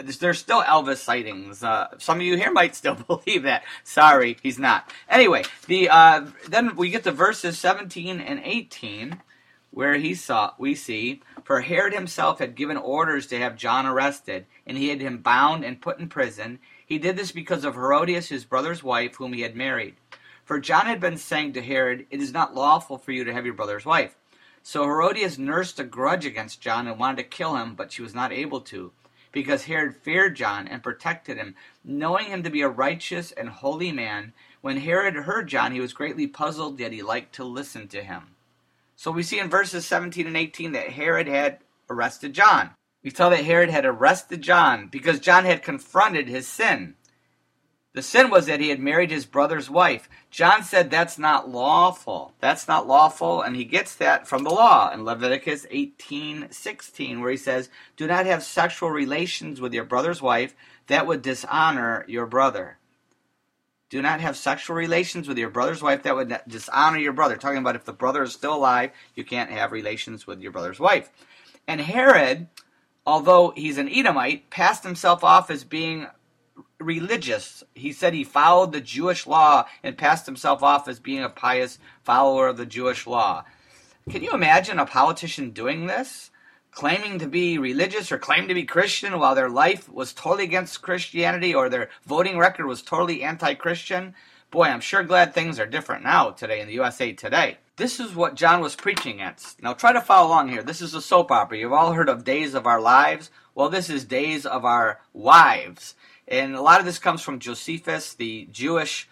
There's 0.02 0.38
still 0.38 0.62
Elvis 0.62 0.98
sightings. 0.98 1.62
Uh, 1.62 1.88
some 1.98 2.18
of 2.18 2.26
you 2.26 2.36
here 2.36 2.52
might 2.52 2.74
still 2.74 2.94
believe 3.08 3.44
that. 3.44 3.64
Sorry, 3.84 4.36
he's 4.42 4.58
not. 4.58 4.90
Anyway, 5.08 5.44
the 5.66 5.88
uh, 5.88 6.26
then 6.48 6.76
we 6.76 6.90
get 6.90 7.04
to 7.04 7.12
verses 7.12 7.58
17 7.58 8.20
and 8.20 8.40
18, 8.42 9.20
where 9.70 9.94
he 9.94 10.14
saw 10.14 10.52
we 10.58 10.74
see 10.74 11.22
for 11.44 11.60
Herod 11.60 11.94
himself 11.94 12.38
had 12.38 12.54
given 12.54 12.76
orders 12.76 13.26
to 13.28 13.38
have 13.38 13.56
John 13.56 13.86
arrested, 13.86 14.46
and 14.66 14.76
he 14.76 14.88
had 14.88 15.00
him 15.00 15.18
bound 15.18 15.64
and 15.64 15.80
put 15.80 15.98
in 15.98 16.08
prison. 16.08 16.58
He 16.84 16.98
did 16.98 17.16
this 17.16 17.32
because 17.32 17.64
of 17.64 17.74
Herodias, 17.74 18.28
his 18.28 18.44
brother's 18.44 18.82
wife, 18.82 19.16
whom 19.16 19.32
he 19.32 19.42
had 19.42 19.54
married. 19.54 19.94
For 20.44 20.58
John 20.58 20.86
had 20.86 21.00
been 21.00 21.16
saying 21.16 21.52
to 21.52 21.62
Herod, 21.62 22.06
"It 22.10 22.20
is 22.20 22.32
not 22.32 22.54
lawful 22.54 22.98
for 22.98 23.12
you 23.12 23.22
to 23.24 23.32
have 23.32 23.44
your 23.44 23.54
brother's 23.54 23.86
wife." 23.86 24.16
So 24.62 24.84
Herodias 24.84 25.38
nursed 25.38 25.78
a 25.80 25.84
grudge 25.84 26.26
against 26.26 26.60
John 26.60 26.86
and 26.86 26.98
wanted 26.98 27.16
to 27.16 27.28
kill 27.28 27.56
him, 27.56 27.74
but 27.74 27.92
she 27.92 28.02
was 28.02 28.14
not 28.14 28.32
able 28.32 28.60
to 28.62 28.92
because 29.32 29.64
Herod 29.64 29.96
feared 29.96 30.34
John 30.36 30.66
and 30.66 30.82
protected 30.82 31.36
him, 31.36 31.54
knowing 31.84 32.26
him 32.26 32.42
to 32.42 32.50
be 32.50 32.62
a 32.62 32.68
righteous 32.68 33.32
and 33.32 33.48
holy 33.48 33.92
man. 33.92 34.32
When 34.60 34.78
Herod 34.78 35.14
heard 35.14 35.48
John, 35.48 35.72
he 35.72 35.80
was 35.80 35.92
greatly 35.92 36.26
puzzled, 36.26 36.78
yet 36.80 36.92
he 36.92 37.02
liked 37.02 37.34
to 37.36 37.44
listen 37.44 37.88
to 37.88 38.02
him. 38.02 38.34
So 38.96 39.10
we 39.10 39.22
see 39.22 39.38
in 39.38 39.48
verses 39.48 39.86
17 39.86 40.26
and 40.26 40.36
18 40.36 40.72
that 40.72 40.90
Herod 40.90 41.26
had 41.26 41.60
arrested 41.88 42.34
John. 42.34 42.70
We 43.02 43.10
saw 43.10 43.30
that 43.30 43.44
Herod 43.44 43.70
had 43.70 43.86
arrested 43.86 44.42
John 44.42 44.88
because 44.88 45.20
John 45.20 45.44
had 45.44 45.62
confronted 45.62 46.28
his 46.28 46.46
sin. 46.46 46.96
The 47.92 48.02
sin 48.02 48.30
was 48.30 48.46
that 48.46 48.60
he 48.60 48.68
had 48.68 48.78
married 48.78 49.10
his 49.10 49.26
brother's 49.26 49.68
wife. 49.68 50.08
John 50.30 50.62
said 50.62 50.90
that's 50.90 51.18
not 51.18 51.48
lawful. 51.48 52.34
That's 52.38 52.68
not 52.68 52.86
lawful, 52.86 53.42
and 53.42 53.56
he 53.56 53.64
gets 53.64 53.96
that 53.96 54.28
from 54.28 54.44
the 54.44 54.50
law 54.50 54.92
in 54.92 55.04
Leviticus 55.04 55.66
18:16 55.70 57.20
where 57.20 57.32
he 57.32 57.36
says, 57.36 57.68
"Do 57.96 58.06
not 58.06 58.26
have 58.26 58.44
sexual 58.44 58.90
relations 58.90 59.60
with 59.60 59.74
your 59.74 59.84
brother's 59.84 60.22
wife, 60.22 60.54
that 60.86 61.06
would 61.06 61.22
dishonor 61.22 62.04
your 62.06 62.26
brother." 62.26 62.78
Do 63.88 64.00
not 64.00 64.20
have 64.20 64.36
sexual 64.36 64.76
relations 64.76 65.26
with 65.26 65.36
your 65.36 65.50
brother's 65.50 65.82
wife, 65.82 66.04
that 66.04 66.14
would 66.14 66.32
dishonor 66.46 66.98
your 66.98 67.12
brother. 67.12 67.36
Talking 67.36 67.58
about 67.58 67.74
if 67.74 67.84
the 67.84 67.92
brother 67.92 68.22
is 68.22 68.32
still 68.32 68.54
alive, 68.54 68.92
you 69.16 69.24
can't 69.24 69.50
have 69.50 69.72
relations 69.72 70.28
with 70.28 70.40
your 70.40 70.52
brother's 70.52 70.78
wife. 70.78 71.10
And 71.66 71.80
Herod, 71.80 72.46
although 73.04 73.52
he's 73.56 73.78
an 73.78 73.88
Edomite, 73.88 74.48
passed 74.48 74.84
himself 74.84 75.24
off 75.24 75.50
as 75.50 75.64
being 75.64 76.06
religious. 76.80 77.62
He 77.74 77.92
said 77.92 78.14
he 78.14 78.24
followed 78.24 78.72
the 78.72 78.80
Jewish 78.80 79.26
law 79.26 79.66
and 79.82 79.98
passed 79.98 80.26
himself 80.26 80.62
off 80.62 80.88
as 80.88 80.98
being 80.98 81.22
a 81.22 81.28
pious 81.28 81.78
follower 82.02 82.48
of 82.48 82.56
the 82.56 82.66
Jewish 82.66 83.06
law. 83.06 83.44
Can 84.08 84.22
you 84.22 84.32
imagine 84.32 84.78
a 84.78 84.86
politician 84.86 85.50
doing 85.50 85.86
this? 85.86 86.30
Claiming 86.72 87.18
to 87.18 87.26
be 87.26 87.58
religious 87.58 88.10
or 88.10 88.18
claim 88.18 88.48
to 88.48 88.54
be 88.54 88.64
Christian 88.64 89.18
while 89.18 89.34
their 89.34 89.50
life 89.50 89.88
was 89.88 90.12
totally 90.12 90.44
against 90.44 90.82
Christianity 90.82 91.54
or 91.54 91.68
their 91.68 91.90
voting 92.06 92.38
record 92.38 92.66
was 92.66 92.82
totally 92.82 93.22
anti 93.22 93.54
Christian? 93.54 94.14
Boy, 94.50 94.64
I'm 94.64 94.80
sure 94.80 95.02
glad 95.04 95.32
things 95.32 95.60
are 95.60 95.66
different 95.66 96.02
now 96.02 96.30
today 96.30 96.60
in 96.60 96.66
the 96.66 96.74
USA 96.74 97.12
today. 97.12 97.58
This 97.76 98.00
is 98.00 98.14
what 98.14 98.34
John 98.34 98.60
was 98.60 98.74
preaching 98.74 99.20
at. 99.20 99.54
Now 99.62 99.74
try 99.74 99.92
to 99.92 100.00
follow 100.00 100.28
along 100.28 100.48
here. 100.48 100.62
This 100.62 100.82
is 100.82 100.92
a 100.92 101.00
soap 101.00 101.30
opera. 101.30 101.58
You've 101.58 101.72
all 101.72 101.92
heard 101.92 102.08
of 102.08 102.24
Days 102.24 102.54
of 102.54 102.66
Our 102.66 102.80
Lives. 102.80 103.30
Well, 103.54 103.68
this 103.68 103.88
is 103.88 104.04
Days 104.04 104.44
of 104.44 104.64
Our 104.64 105.00
Wives. 105.12 105.94
And 106.30 106.54
a 106.54 106.62
lot 106.62 106.78
of 106.78 106.86
this 106.86 106.98
comes 106.98 107.22
from 107.22 107.40
Josephus, 107.40 108.14
the 108.14 108.48
Jewish 108.52 109.08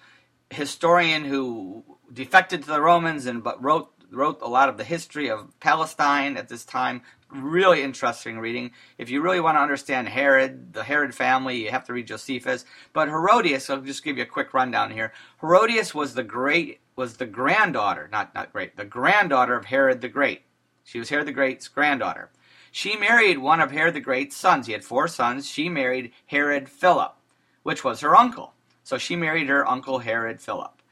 historian 0.51 1.25
who 1.25 1.85
defected 2.13 2.63
to 2.63 2.69
the 2.69 2.81
Romans 2.81 3.27
and 3.27 3.43
but 3.43 3.63
wrote 3.63 3.91
wrote 4.11 4.41
a 4.41 4.49
lot 4.49 4.71
of 4.71 4.79
the 4.79 4.85
history 4.85 5.29
of 5.29 5.59
Palestine 5.61 6.39
at 6.39 6.49
this 6.49 6.65
time. 6.65 7.03
Really 7.31 7.83
interesting 7.83 8.39
reading. 8.39 8.71
If 8.97 9.11
you 9.11 9.21
really 9.21 9.41
want 9.41 9.57
to 9.59 9.61
understand 9.61 10.09
Herod, 10.09 10.73
the 10.73 10.85
Herod 10.85 11.15
family, 11.15 11.57
you 11.57 11.71
have 11.71 11.85
to 11.85 11.93
read 11.93 12.07
Josephus. 12.07 12.65
But 12.95 13.09
Herodias, 13.09 13.69
I'll 13.69 13.83
just 13.83 14.03
give 14.03 14.17
you 14.17 14.23
a 14.23 14.27
quick 14.27 14.55
rundown 14.55 14.93
here. 14.93 15.13
Herodias 15.43 15.95
was 15.95 16.15
the 16.15 16.23
great 16.23 16.81
was 16.97 17.17
the 17.17 17.27
granddaughter, 17.27 18.09
not 18.11 18.35
not 18.35 18.53
great, 18.53 18.77
the 18.77 18.85
granddaughter 18.85 19.57
of 19.57 19.67
Herod 19.67 20.01
the 20.01 20.09
Great. 20.09 20.43
She 20.85 20.99
was 20.99 21.11
Herod 21.11 21.27
the 21.27 21.33
Great's 21.33 21.69
granddaughter. 21.69 22.31
She 22.71 22.97
married 22.97 23.39
one 23.39 23.61
of 23.61 23.71
Herod 23.71 23.95
the 23.95 24.01
Great's 24.01 24.37
sons. 24.37 24.67
He 24.67 24.73
had 24.73 24.85
four 24.85 25.09
sons. 25.09 25.49
She 25.49 25.69
married 25.69 26.13
Herod 26.27 26.69
Philip, 26.69 27.15
which 27.63 27.85
was 27.85 28.01
her 28.01 28.17
uncle. 28.17 28.55
So 28.85 28.99
she 28.99 29.17
married 29.17 29.49
her 29.49 29.69
uncle 29.69 29.99
Herod 29.99 30.41
Philip. 30.41 30.83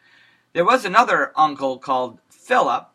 There 0.53 0.65
was 0.65 0.85
another 0.85 1.33
uncle 1.37 1.79
called 1.79 2.21
Philip, 2.31 2.89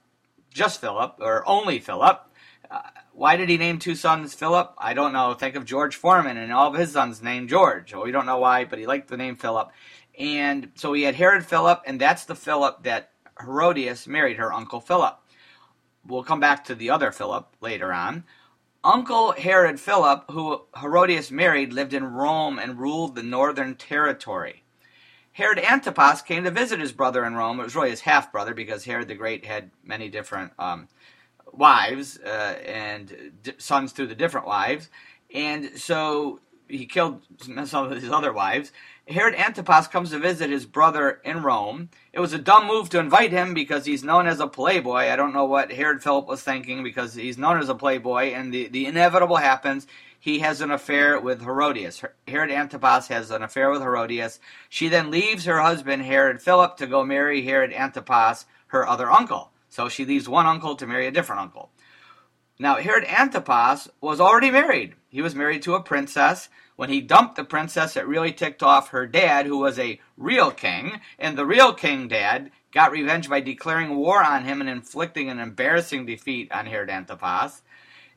just 0.51 0.81
Philip, 0.81 1.15
or 1.19 1.47
only 1.47 1.79
Philip. 1.79 2.27
Uh, 2.69 2.81
why 3.13 3.35
did 3.35 3.49
he 3.49 3.57
name 3.57 3.77
two 3.77 3.95
sons 3.95 4.33
Philip? 4.33 4.73
I 4.77 4.93
don't 4.93 5.13
know. 5.13 5.33
Think 5.33 5.55
of 5.55 5.65
George 5.65 5.95
Foreman 5.95 6.37
and 6.37 6.51
all 6.51 6.67
of 6.67 6.79
his 6.79 6.93
sons 6.93 7.21
named 7.21 7.49
George. 7.49 7.93
Well, 7.93 8.03
we 8.03 8.11
don't 8.11 8.25
know 8.25 8.37
why, 8.37 8.65
but 8.65 8.79
he 8.79 8.87
liked 8.87 9.09
the 9.09 9.17
name 9.17 9.35
Philip. 9.35 9.71
And 10.17 10.71
so 10.75 10.93
he 10.93 11.03
had 11.03 11.15
Herod 11.15 11.45
Philip, 11.45 11.81
and 11.85 11.99
that's 11.99 12.25
the 12.25 12.35
Philip 12.35 12.83
that 12.83 13.11
Herodias 13.39 14.07
married 14.07 14.37
her 14.37 14.53
uncle 14.53 14.79
Philip. 14.79 15.19
We'll 16.05 16.23
come 16.23 16.39
back 16.39 16.65
to 16.65 16.75
the 16.75 16.89
other 16.89 17.11
Philip 17.11 17.55
later 17.61 17.93
on. 17.93 18.23
Uncle 18.83 19.33
Herod 19.33 19.79
Philip, 19.79 20.25
who 20.31 20.61
Herodias 20.79 21.29
married, 21.29 21.73
lived 21.73 21.93
in 21.93 22.03
Rome 22.03 22.57
and 22.57 22.79
ruled 22.79 23.15
the 23.15 23.23
northern 23.23 23.75
territory. 23.75 24.63
Herod 25.33 25.59
Antipas 25.59 26.21
came 26.21 26.43
to 26.43 26.51
visit 26.51 26.79
his 26.79 26.91
brother 26.91 27.23
in 27.23 27.35
Rome. 27.35 27.59
It 27.59 27.63
was 27.63 27.75
really 27.75 27.91
his 27.91 28.01
half 28.01 28.31
brother 28.31 28.53
because 28.53 28.85
Herod 28.85 29.07
the 29.07 29.15
Great 29.15 29.45
had 29.45 29.71
many 29.83 30.09
different 30.09 30.51
um, 30.59 30.87
wives 31.53 32.19
uh, 32.19 32.57
and 32.65 33.31
d- 33.43 33.53
sons 33.57 33.91
through 33.91 34.07
the 34.07 34.15
different 34.15 34.47
wives. 34.47 34.89
And 35.33 35.77
so 35.77 36.41
he 36.67 36.85
killed 36.85 37.21
some 37.39 37.85
of 37.85 37.91
his 37.91 38.11
other 38.11 38.33
wives. 38.33 38.71
Herod 39.11 39.35
Antipas 39.35 39.87
comes 39.87 40.11
to 40.11 40.19
visit 40.19 40.49
his 40.49 40.65
brother 40.65 41.21
in 41.23 41.43
Rome. 41.43 41.89
It 42.13 42.19
was 42.19 42.33
a 42.33 42.39
dumb 42.39 42.67
move 42.67 42.89
to 42.89 42.99
invite 42.99 43.31
him 43.31 43.53
because 43.53 43.85
he's 43.85 44.03
known 44.03 44.25
as 44.25 44.39
a 44.39 44.47
playboy. 44.47 45.09
I 45.09 45.15
don't 45.15 45.33
know 45.33 45.45
what 45.45 45.71
Herod 45.71 46.01
Philip 46.01 46.27
was 46.27 46.41
thinking 46.41 46.83
because 46.83 47.13
he's 47.13 47.37
known 47.37 47.59
as 47.59 47.69
a 47.69 47.75
playboy, 47.75 48.31
and 48.31 48.53
the, 48.53 48.67
the 48.69 48.85
inevitable 48.85 49.35
happens. 49.35 49.85
He 50.19 50.39
has 50.39 50.61
an 50.61 50.71
affair 50.71 51.19
with 51.19 51.41
Herodias. 51.41 52.01
Herod 52.27 52.51
Antipas 52.51 53.07
has 53.07 53.31
an 53.31 53.43
affair 53.43 53.69
with 53.69 53.81
Herodias. 53.81 54.39
She 54.69 54.87
then 54.87 55.11
leaves 55.11 55.45
her 55.45 55.59
husband, 55.59 56.03
Herod 56.03 56.41
Philip, 56.41 56.77
to 56.77 56.87
go 56.87 57.03
marry 57.03 57.41
Herod 57.43 57.73
Antipas, 57.73 58.45
her 58.67 58.87
other 58.87 59.11
uncle. 59.11 59.51
So 59.69 59.89
she 59.89 60.05
leaves 60.05 60.29
one 60.29 60.45
uncle 60.45 60.75
to 60.75 60.87
marry 60.87 61.07
a 61.07 61.11
different 61.11 61.41
uncle. 61.41 61.71
Now, 62.59 62.75
Herod 62.75 63.05
Antipas 63.05 63.89
was 63.99 64.21
already 64.21 64.51
married. 64.51 64.93
He 65.09 65.23
was 65.23 65.33
married 65.33 65.63
to 65.63 65.73
a 65.73 65.81
princess. 65.81 66.47
When 66.81 66.89
he 66.89 66.99
dumped 66.99 67.35
the 67.35 67.43
princess, 67.43 67.95
it 67.95 68.07
really 68.07 68.33
ticked 68.33 68.63
off 68.63 68.89
her 68.89 69.05
dad, 69.05 69.45
who 69.45 69.59
was 69.59 69.77
a 69.77 69.99
real 70.17 70.49
king. 70.49 70.99
And 71.19 71.37
the 71.37 71.45
real 71.45 71.73
king 71.73 72.07
dad 72.07 72.49
got 72.71 72.91
revenge 72.91 73.29
by 73.29 73.39
declaring 73.39 73.95
war 73.95 74.23
on 74.23 74.45
him 74.45 74.61
and 74.61 74.67
inflicting 74.67 75.29
an 75.29 75.37
embarrassing 75.37 76.07
defeat 76.07 76.51
on 76.51 76.65
Herod 76.65 76.89
Antipas. 76.89 77.61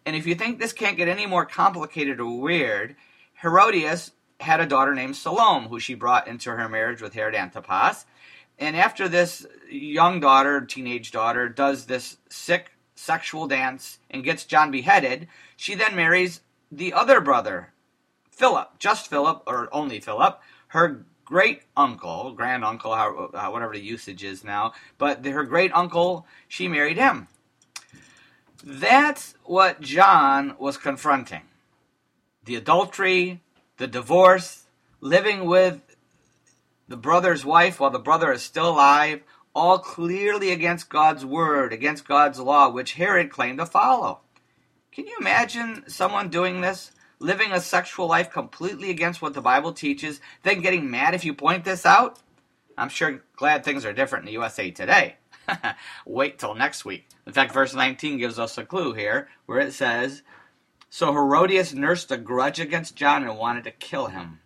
And 0.07 0.17
if 0.17 0.27
you 0.27 0.35
think 0.35 0.59
this 0.59 0.73
can't 0.73 0.97
get 0.97 1.09
any 1.09 1.27
more 1.27 1.45
complicated 1.45 2.21
or 2.21 2.41
weird, 2.41 2.97
Herodias 3.43 4.13
had 4.41 4.61
a 4.61 4.67
daughter 4.67 4.95
named 4.95 5.17
Salome, 5.17 5.69
who 5.69 5.79
she 5.79 5.93
brought 5.93 6.27
into 6.27 6.51
her 6.51 6.67
marriage 6.67 7.03
with 7.03 7.13
Herod 7.13 7.35
Antipas. 7.35 8.07
And 8.59 8.79
after 8.79 9.11
this 9.11 9.47
young 9.69 10.21
daughter, 10.21 10.63
teenage 10.63 11.13
daughter, 11.13 11.51
does 11.51 11.85
this 11.85 12.17
sick 12.31 12.71
sexual 12.95 13.47
dance 13.47 13.99
and 14.09 14.25
gets 14.25 14.47
John 14.47 14.71
beheaded, 14.71 15.29
she 15.55 15.75
then 15.75 15.95
marries 15.95 16.41
the 16.73 16.95
other 16.95 17.21
brother, 17.21 17.74
Philip, 18.37 18.79
just 18.79 19.09
Philip, 19.09 19.43
or 19.47 19.69
only 19.73 20.01
Philip, 20.01 20.41
her 20.69 21.05
great 21.25 21.63
uncle, 21.77 22.33
grand 22.33 22.65
uncle, 22.65 22.91
whatever 22.91 23.73
the 23.73 23.81
usage 23.81 24.23
is 24.25 24.45
now, 24.45 24.73
but 24.99 25.25
her 25.25 25.45
great 25.45 25.73
uncle, 25.73 26.27
she 26.49 26.69
married 26.69 26.99
him. 26.99 27.29
That's 28.63 29.35
what 29.45 29.81
John 29.81 30.57
was 30.59 30.77
confronting 30.77 31.43
the 32.45 32.57
adultery, 32.57 33.41
the 33.79 33.87
divorce, 33.87 34.65
living 35.01 35.47
with 35.47 35.97
the 36.89 36.97
brother's 36.97 37.45
wife 37.45 37.81
while 37.81 37.91
the 37.91 37.99
brother 37.99 38.33
is 38.33 38.43
still 38.43 38.69
alive, 38.69 39.23
all 39.55 39.79
clearly 39.79 40.51
against 40.51 40.91
God's 40.91 41.25
word, 41.25 41.73
against 41.73 42.07
God's 42.07 42.39
law, 42.39 42.69
which 42.69 42.95
Herod 42.95 43.31
claimed 43.31 43.59
to 43.59 43.67
follow. 43.67 44.21
Can 44.93 45.07
you 45.07 45.17
imagine 45.19 45.85
someone 45.89 46.29
doing 46.29 46.61
this? 46.61 46.91
Living 47.25 47.53
a 47.53 47.61
sexual 47.63 48.07
life 48.07 48.31
completely 48.31 48.91
against 48.91 49.23
what 49.23 49.33
the 49.33 49.41
Bible 49.41 49.73
teaches, 49.73 50.21
then 50.43 50.61
getting 50.61 50.91
mad 50.91 51.15
if 51.15 51.25
you 51.25 51.33
point 51.33 51.65
this 51.65 51.87
out? 51.87 52.19
I'm 52.77 52.91
sure 52.91 53.23
glad 53.35 53.65
things 53.65 53.87
are 53.87 53.95
different 53.95 54.25
in 54.25 54.27
the 54.27 54.33
USA 54.33 54.71
today. 54.71 55.17
Wait 56.05 56.39
till 56.39 56.55
next 56.55 56.85
week. 56.85 57.09
In 57.27 57.33
fact, 57.33 57.55
verse 57.55 57.73
19 57.73 58.19
gives 58.19 58.39
us 58.39 58.59
a 58.59 58.65
clue 58.67 58.93
here, 58.93 59.31
where 59.47 59.61
it 59.61 59.73
says, 59.73 60.21
So 60.91 61.15
Herodias 61.15 61.73
nursed 61.73 62.13
a 62.13 62.19
grudge 62.19 62.61
against 62.61 62.95
John 62.95 63.23
and 63.23 63.39
wanted 63.39 63.65
to 63.65 63.71
kill 63.71 64.09
him. 64.09 64.41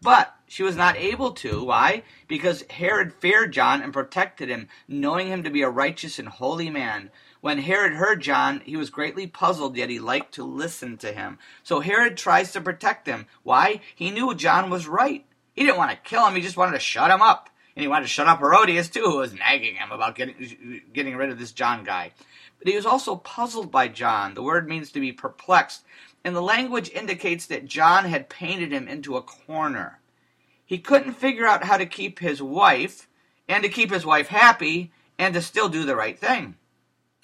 But 0.00 0.32
she 0.46 0.62
was 0.62 0.76
not 0.76 0.96
able 0.96 1.32
to. 1.32 1.64
Why? 1.64 2.04
Because 2.28 2.62
Herod 2.70 3.14
feared 3.14 3.52
John 3.52 3.82
and 3.82 3.92
protected 3.92 4.48
him, 4.48 4.68
knowing 4.86 5.26
him 5.26 5.42
to 5.42 5.50
be 5.50 5.62
a 5.62 5.68
righteous 5.68 6.20
and 6.20 6.28
holy 6.28 6.70
man. 6.70 7.10
When 7.46 7.58
Herod 7.58 7.92
heard 7.92 8.22
John, 8.22 8.60
he 8.64 8.76
was 8.76 8.90
greatly 8.90 9.28
puzzled, 9.28 9.76
yet 9.76 9.88
he 9.88 10.00
liked 10.00 10.34
to 10.34 10.42
listen 10.42 10.96
to 10.96 11.12
him. 11.12 11.38
So 11.62 11.78
Herod 11.78 12.16
tries 12.16 12.50
to 12.50 12.60
protect 12.60 13.06
him. 13.06 13.26
Why? 13.44 13.82
He 13.94 14.10
knew 14.10 14.34
John 14.34 14.68
was 14.68 14.88
right. 14.88 15.24
He 15.54 15.62
didn't 15.62 15.76
want 15.76 15.92
to 15.92 15.96
kill 16.10 16.26
him, 16.26 16.34
he 16.34 16.40
just 16.42 16.56
wanted 16.56 16.72
to 16.72 16.80
shut 16.80 17.08
him 17.08 17.22
up. 17.22 17.48
And 17.76 17.82
he 17.82 17.86
wanted 17.86 18.06
to 18.06 18.10
shut 18.10 18.26
up 18.26 18.40
Herodias, 18.40 18.88
too, 18.88 19.04
who 19.04 19.18
was 19.18 19.32
nagging 19.32 19.76
him 19.76 19.92
about 19.92 20.16
getting, 20.16 20.82
getting 20.92 21.14
rid 21.14 21.30
of 21.30 21.38
this 21.38 21.52
John 21.52 21.84
guy. 21.84 22.10
But 22.58 22.66
he 22.66 22.74
was 22.74 22.84
also 22.84 23.14
puzzled 23.14 23.70
by 23.70 23.86
John. 23.86 24.34
The 24.34 24.42
word 24.42 24.68
means 24.68 24.90
to 24.90 24.98
be 24.98 25.12
perplexed. 25.12 25.84
And 26.24 26.34
the 26.34 26.42
language 26.42 26.90
indicates 26.90 27.46
that 27.46 27.66
John 27.66 28.06
had 28.06 28.28
painted 28.28 28.72
him 28.72 28.88
into 28.88 29.16
a 29.16 29.22
corner. 29.22 30.00
He 30.64 30.78
couldn't 30.78 31.12
figure 31.12 31.46
out 31.46 31.62
how 31.62 31.76
to 31.76 31.86
keep 31.86 32.18
his 32.18 32.42
wife, 32.42 33.06
and 33.48 33.62
to 33.62 33.68
keep 33.68 33.92
his 33.92 34.04
wife 34.04 34.26
happy, 34.26 34.90
and 35.16 35.32
to 35.34 35.40
still 35.40 35.68
do 35.68 35.84
the 35.84 35.94
right 35.94 36.18
thing. 36.18 36.56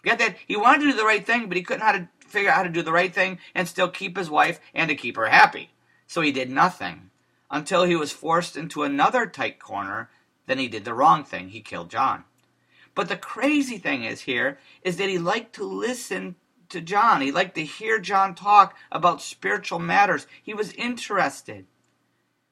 Get 0.03 0.19
that? 0.19 0.37
He 0.47 0.57
wanted 0.57 0.85
to 0.85 0.91
do 0.91 0.97
the 0.97 1.05
right 1.05 1.25
thing, 1.25 1.49
but 1.49 1.57
he 1.57 1.63
couldn't 1.63 1.83
how 1.83 1.93
to 1.93 2.09
figure 2.27 2.51
out 2.51 2.57
how 2.57 2.63
to 2.63 2.69
do 2.69 2.83
the 2.83 2.93
right 2.93 3.15
thing 3.15 3.39
and 3.55 3.69
still 3.69 3.89
keep 3.89 4.17
his 4.17 4.31
wife 4.31 4.61
and 4.75 4.89
to 4.89 4.95
keep 4.95 5.17
her 5.17 5.27
happy. 5.27 5.71
So 6.07 6.21
he 6.21 6.33
did 6.33 6.51
nothing 6.51 7.11
until 7.51 7.85
he 7.85 7.97
was 7.97 8.13
forced 8.13 8.57
into 8.57 8.83
another 8.83 9.27
tight 9.27 9.59
corner 9.59 10.09
then 10.47 10.59
he 10.59 10.69
did 10.69 10.85
the 10.85 10.95
wrong 10.95 11.25
thing. 11.25 11.49
He 11.49 11.61
killed 11.61 11.91
John. 11.91 12.25
But 12.95 13.09
the 13.09 13.17
crazy 13.17 13.79
thing 13.79 14.05
is 14.05 14.23
here 14.23 14.59
is 14.83 14.97
that 14.97 15.09
he 15.09 15.19
liked 15.19 15.55
to 15.55 15.65
listen 15.65 16.37
to 16.69 16.81
John. 16.81 17.21
He 17.21 17.33
liked 17.33 17.55
to 17.55 17.65
hear 17.65 17.99
John 17.99 18.35
talk 18.35 18.77
about 18.91 19.23
spiritual 19.23 19.79
matters. 19.79 20.27
He 20.43 20.53
was 20.53 20.73
interested. 20.73 21.67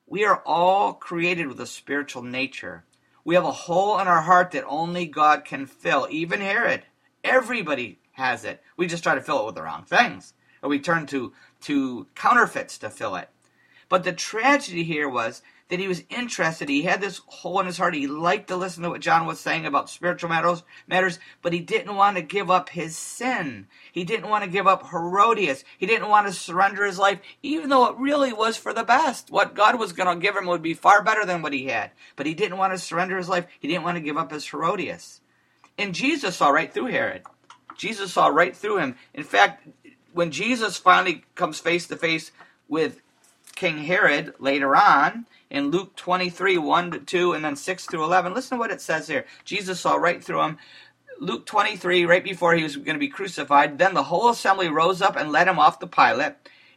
We 0.06 0.24
are 0.24 0.42
all 0.46 0.94
created 0.94 1.46
with 1.46 1.60
a 1.60 1.66
spiritual 1.66 2.22
nature. 2.22 2.84
We 3.24 3.34
have 3.34 3.44
a 3.44 3.52
hole 3.52 3.98
in 3.98 4.08
our 4.08 4.22
heart 4.22 4.52
that 4.52 4.64
only 4.66 5.06
God 5.06 5.44
can 5.44 5.66
fill, 5.66 6.08
even 6.10 6.40
Herod. 6.40 6.84
Everybody 7.24 7.98
has 8.12 8.44
it. 8.44 8.62
We 8.76 8.86
just 8.86 9.02
try 9.02 9.14
to 9.14 9.20
fill 9.20 9.40
it 9.40 9.46
with 9.46 9.54
the 9.54 9.62
wrong 9.62 9.84
things. 9.84 10.34
Or 10.62 10.68
we 10.68 10.78
turn 10.78 11.06
to, 11.06 11.32
to 11.62 12.06
counterfeits 12.14 12.78
to 12.78 12.90
fill 12.90 13.16
it. 13.16 13.28
But 13.88 14.04
the 14.04 14.12
tragedy 14.12 14.84
here 14.84 15.08
was 15.08 15.42
that 15.68 15.80
he 15.80 15.88
was 15.88 16.04
interested. 16.10 16.68
He 16.68 16.82
had 16.82 17.00
this 17.00 17.20
hole 17.26 17.60
in 17.60 17.66
his 17.66 17.78
heart. 17.78 17.94
He 17.94 18.06
liked 18.06 18.48
to 18.48 18.56
listen 18.56 18.82
to 18.82 18.90
what 18.90 19.00
John 19.00 19.26
was 19.26 19.40
saying 19.40 19.66
about 19.66 19.88
spiritual 19.88 20.28
matters, 20.28 20.62
matters, 20.86 21.18
but 21.42 21.52
he 21.52 21.60
didn't 21.60 21.94
want 21.94 22.16
to 22.16 22.22
give 22.22 22.50
up 22.50 22.68
his 22.70 22.96
sin. 22.96 23.68
He 23.92 24.04
didn't 24.04 24.28
want 24.28 24.44
to 24.44 24.50
give 24.50 24.66
up 24.66 24.90
Herodias. 24.90 25.64
He 25.78 25.86
didn't 25.86 26.08
want 26.08 26.26
to 26.26 26.32
surrender 26.32 26.84
his 26.84 26.98
life, 26.98 27.20
even 27.42 27.68
though 27.68 27.86
it 27.86 27.96
really 27.98 28.32
was 28.32 28.56
for 28.56 28.72
the 28.72 28.84
best. 28.84 29.30
What 29.30 29.54
God 29.54 29.78
was 29.78 29.92
going 29.92 30.12
to 30.12 30.20
give 30.20 30.36
him 30.36 30.46
would 30.46 30.62
be 30.62 30.74
far 30.74 31.02
better 31.02 31.24
than 31.24 31.42
what 31.42 31.52
he 31.52 31.66
had. 31.66 31.92
But 32.16 32.26
he 32.26 32.34
didn't 32.34 32.58
want 32.58 32.72
to 32.72 32.78
surrender 32.78 33.16
his 33.16 33.28
life. 33.28 33.46
He 33.58 33.68
didn't 33.68 33.84
want 33.84 33.96
to 33.96 34.02
give 34.02 34.16
up 34.16 34.32
his 34.32 34.48
Herodias. 34.48 35.19
And 35.80 35.94
Jesus 35.94 36.36
saw 36.36 36.50
right 36.50 36.72
through 36.72 36.86
Herod. 36.86 37.22
Jesus 37.74 38.12
saw 38.12 38.26
right 38.26 38.54
through 38.54 38.76
him. 38.76 38.96
In 39.14 39.24
fact, 39.24 39.66
when 40.12 40.30
Jesus 40.30 40.76
finally 40.76 41.24
comes 41.34 41.58
face 41.58 41.86
to 41.86 41.96
face 41.96 42.32
with 42.68 43.00
King 43.54 43.78
Herod 43.78 44.34
later 44.38 44.76
on, 44.76 45.24
in 45.50 45.70
Luke 45.70 45.96
23, 45.96 46.58
1 46.58 46.90
to 46.90 46.98
2, 46.98 47.32
and 47.32 47.42
then 47.42 47.56
6 47.56 47.86
through 47.86 48.04
11. 48.04 48.34
Listen 48.34 48.58
to 48.58 48.60
what 48.60 48.70
it 48.70 48.82
says 48.82 49.08
here. 49.08 49.24
Jesus 49.44 49.80
saw 49.80 49.94
right 49.96 50.22
through 50.22 50.42
him. 50.42 50.58
Luke 51.18 51.46
23, 51.46 52.04
right 52.04 52.22
before 52.22 52.54
he 52.54 52.62
was 52.62 52.76
going 52.76 52.94
to 52.94 52.98
be 52.98 53.08
crucified, 53.08 53.78
then 53.78 53.94
the 53.94 54.04
whole 54.04 54.28
assembly 54.28 54.68
rose 54.68 55.00
up 55.00 55.16
and 55.16 55.32
led 55.32 55.48
him 55.48 55.58
off 55.58 55.78
to 55.78 55.86
Pilate, 55.86 56.34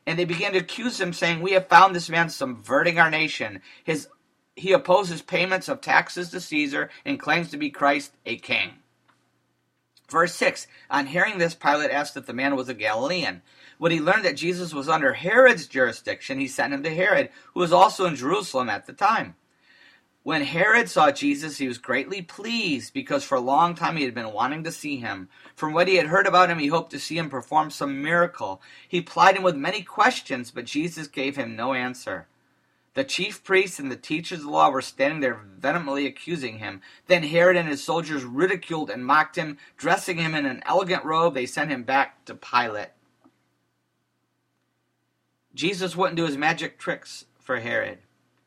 and 0.08 0.18
they 0.18 0.26
began 0.26 0.54
to 0.54 0.60
accuse 0.60 1.00
him, 1.00 1.12
saying, 1.12 1.42
We 1.42 1.52
have 1.52 1.68
found 1.68 1.94
this 1.94 2.10
man 2.10 2.30
subverting 2.30 3.00
our 3.00 3.10
nation. 3.10 3.62
His, 3.84 4.08
he 4.56 4.72
opposes 4.72 5.22
payments 5.22 5.70
of 5.70 5.82
taxes 5.82 6.30
to 6.32 6.40
Caesar 6.40 6.90
and 7.06 7.20
claims 7.20 7.52
to 7.52 7.58
be 7.58 7.70
Christ, 7.70 8.14
a 8.26 8.38
king. 8.38 8.72
Verse 10.14 10.36
6 10.36 10.68
On 10.92 11.08
hearing 11.08 11.40
this, 11.40 11.56
Pilate 11.56 11.90
asked 11.90 12.16
if 12.16 12.28
the 12.28 12.34
man 12.34 12.56
was 12.56 12.70
a 12.70 12.76
Galilean. 12.76 13.42
When 13.80 13.92
he 13.92 14.00
learned 14.00 14.24
that 14.26 14.38
Jesus 14.38 14.72
was 14.72 14.88
under 14.88 15.14
Herod's 15.14 15.66
jurisdiction, 15.66 16.40
he 16.40 16.48
sent 16.48 16.72
him 16.72 16.84
to 16.84 16.94
Herod, 16.94 17.32
who 17.54 17.62
was 17.62 17.74
also 17.74 18.06
in 18.06 18.16
Jerusalem 18.16 18.70
at 18.70 18.86
the 18.86 18.94
time. 18.94 19.34
When 20.22 20.44
Herod 20.44 20.88
saw 20.88 21.12
Jesus, 21.12 21.58
he 21.58 21.68
was 21.68 21.80
greatly 21.80 22.22
pleased 22.22 22.94
because 22.94 23.24
for 23.24 23.36
a 23.36 23.42
long 23.42 23.74
time 23.74 23.98
he 23.98 24.04
had 24.04 24.14
been 24.14 24.32
wanting 24.32 24.64
to 24.66 24.72
see 24.72 24.98
him. 24.98 25.30
From 25.56 25.74
what 25.74 25.88
he 25.88 25.96
had 25.96 26.06
heard 26.06 26.28
about 26.28 26.52
him, 26.52 26.60
he 26.60 26.68
hoped 26.68 26.92
to 26.92 27.00
see 27.00 27.18
him 27.18 27.32
perform 27.32 27.72
some 27.72 28.04
miracle. 28.04 28.62
He 28.88 29.02
plied 29.02 29.36
him 29.36 29.42
with 29.42 29.56
many 29.56 29.82
questions, 29.82 30.52
but 30.52 30.66
Jesus 30.66 31.08
gave 31.08 31.36
him 31.36 31.56
no 31.56 31.74
answer. 31.74 32.28
The 32.96 33.04
chief 33.04 33.44
priests 33.44 33.80
and 33.80 33.92
the 33.92 33.96
teachers 33.96 34.40
of 34.40 34.46
the 34.46 34.52
law 34.52 34.70
were 34.70 34.82
standing 34.82 35.20
there 35.20 35.40
vehemently 35.58 36.06
accusing 36.06 36.60
him. 36.60 36.82
Then 37.08 37.24
Herod 37.24 37.58
and 37.58 37.68
his 37.68 37.84
soldiers 37.84 38.24
ridiculed 38.24 38.92
and 38.92 39.06
mocked 39.06 39.36
him. 39.36 39.58
Dressing 39.78 40.18
him 40.18 40.36
in 40.36 40.46
an 40.46 40.62
elegant 40.66 41.04
robe, 41.04 41.34
they 41.34 41.48
sent 41.48 41.72
him 41.72 41.84
back 41.84 42.24
to 42.26 42.36
Pilate. 42.36 42.90
Jesus 45.56 45.96
wouldn't 45.96 46.18
do 46.18 46.26
his 46.26 46.38
magic 46.38 46.78
tricks 46.78 47.26
for 47.40 47.60
Herod. 47.60 48.00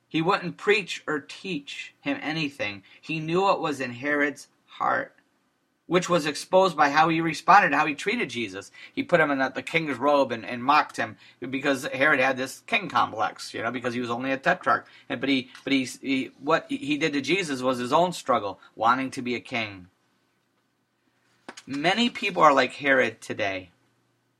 He 0.08 0.22
wouldn't 0.22 0.56
preach 0.56 1.02
or 1.06 1.20
teach 1.20 1.94
him 2.00 2.18
anything. 2.22 2.84
He 3.00 3.18
knew 3.18 3.42
what 3.42 3.60
was 3.60 3.80
in 3.80 3.92
Herod's 3.92 4.48
heart. 4.66 5.15
Which 5.86 6.08
was 6.08 6.26
exposed 6.26 6.76
by 6.76 6.90
how 6.90 7.08
he 7.08 7.20
responded, 7.20 7.72
how 7.72 7.86
he 7.86 7.94
treated 7.94 8.28
Jesus. 8.28 8.70
He 8.92 9.02
put 9.02 9.20
him 9.20 9.30
in 9.30 9.38
the, 9.38 9.48
the 9.50 9.62
king's 9.62 9.98
robe 9.98 10.32
and, 10.32 10.44
and, 10.44 10.62
mocked 10.62 10.96
him 10.96 11.16
because 11.40 11.84
Herod 11.84 12.18
had 12.18 12.36
this 12.36 12.62
king 12.66 12.88
complex, 12.88 13.54
you 13.54 13.62
know, 13.62 13.70
because 13.70 13.94
he 13.94 14.00
was 14.00 14.10
only 14.10 14.32
a 14.32 14.36
tetrarch. 14.36 14.86
And 15.08 15.20
but 15.20 15.28
he, 15.28 15.48
but 15.62 15.72
he, 15.72 15.84
he 15.84 16.30
what 16.40 16.66
he 16.68 16.96
did 16.98 17.12
to 17.12 17.20
Jesus 17.20 17.62
was 17.62 17.78
his 17.78 17.92
own 17.92 18.12
struggle, 18.12 18.58
wanting 18.74 19.10
to 19.12 19.22
be 19.22 19.34
a 19.36 19.40
king. 19.40 19.86
Many 21.66 22.10
people 22.10 22.42
are 22.42 22.52
like 22.52 22.74
Herod 22.74 23.20
today. 23.20 23.70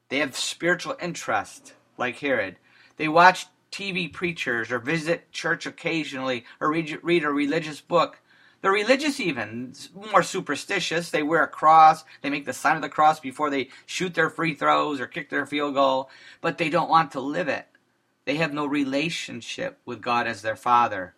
They 0.09 0.19
have 0.19 0.37
spiritual 0.37 0.97
interest, 1.01 1.75
like 1.99 2.19
Herod. 2.19 2.57
They 2.97 3.09
watch 3.09 3.47
TV 3.73 4.13
preachers 4.13 4.71
or 4.71 4.79
visit 4.79 5.31
church 5.33 5.67
occasionally 5.67 6.45
or 6.61 6.71
read, 6.71 6.99
read 7.03 7.25
a 7.25 7.31
religious 7.31 7.81
book 7.81 8.19
they're 8.67 8.73
religious, 8.73 9.21
even 9.21 9.73
more 9.95 10.25
superstitious. 10.25 11.11
They 11.11 11.23
wear 11.23 11.45
a 11.45 11.47
cross. 11.47 12.03
They 12.21 12.31
make 12.31 12.47
the 12.47 12.53
sign 12.53 12.75
of 12.75 12.83
the 12.83 12.89
cross 12.89 13.21
before 13.21 13.49
they 13.49 13.69
shoot 13.87 14.13
their 14.13 14.29
free 14.29 14.55
throws 14.55 15.01
or 15.01 15.07
kick 15.07 15.31
their 15.31 15.47
field 15.47 15.75
goal, 15.75 16.11
but 16.41 16.59
they 16.59 16.69
don't 16.69 16.91
want 16.91 17.13
to 17.13 17.21
live 17.21 17.47
it. 17.47 17.69
They 18.25 18.35
have 18.39 18.53
no 18.53 18.67
relationship 18.67 19.79
with 19.87 20.03
God 20.03 20.27
as 20.27 20.43
their 20.43 20.57
Father. 20.57 21.15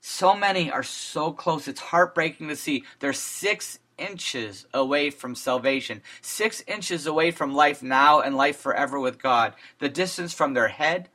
So 0.00 0.36
many 0.36 0.70
are 0.70 0.84
so 0.84 1.32
close. 1.32 1.66
It's 1.66 1.80
heartbreaking 1.80 2.46
to 2.50 2.54
see. 2.54 2.84
They're 3.00 3.12
six 3.12 3.80
inches 3.98 4.64
away 4.72 5.10
from 5.10 5.34
salvation, 5.34 6.02
six 6.20 6.62
inches 6.68 7.04
away 7.04 7.32
from 7.32 7.52
life 7.52 7.82
now 7.82 8.20
and 8.20 8.36
life 8.36 8.58
forever 8.58 9.00
with 9.00 9.20
God. 9.20 9.54
The 9.80 9.88
distance 9.88 10.32
from 10.32 10.54
their 10.54 10.68
head 10.68 11.08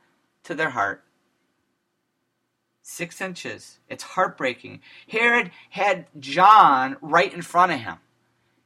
to 0.44 0.54
their 0.54 0.68
heart 0.68 1.02
Six 2.92 3.22
inches. 3.22 3.78
It's 3.88 4.04
heartbreaking. 4.04 4.80
Herod 5.08 5.50
had 5.70 6.08
John 6.20 6.98
right 7.00 7.32
in 7.32 7.40
front 7.40 7.72
of 7.72 7.80
him. 7.80 7.96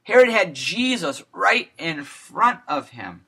Herod 0.03 0.27
had 0.27 0.53
Jesus 0.53 1.23
right 1.31 1.71
in 1.77 2.03
front 2.03 2.59
of 2.67 2.89
him. 2.89 3.23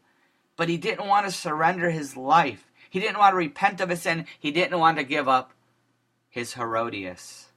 But 0.57 0.67
he 0.67 0.75
didn't 0.75 1.07
want 1.07 1.25
to 1.25 1.31
surrender 1.31 1.89
his 1.89 2.17
life. 2.17 2.69
He 2.89 2.99
didn't 2.99 3.17
want 3.17 3.31
to 3.31 3.37
repent 3.37 3.79
of 3.79 3.87
his 3.87 4.01
sin. 4.01 4.25
He 4.37 4.51
didn't 4.51 4.77
want 4.77 4.97
to 4.97 5.05
give 5.05 5.29
up 5.29 5.53
his 6.27 6.55
Herodias. 6.55 7.47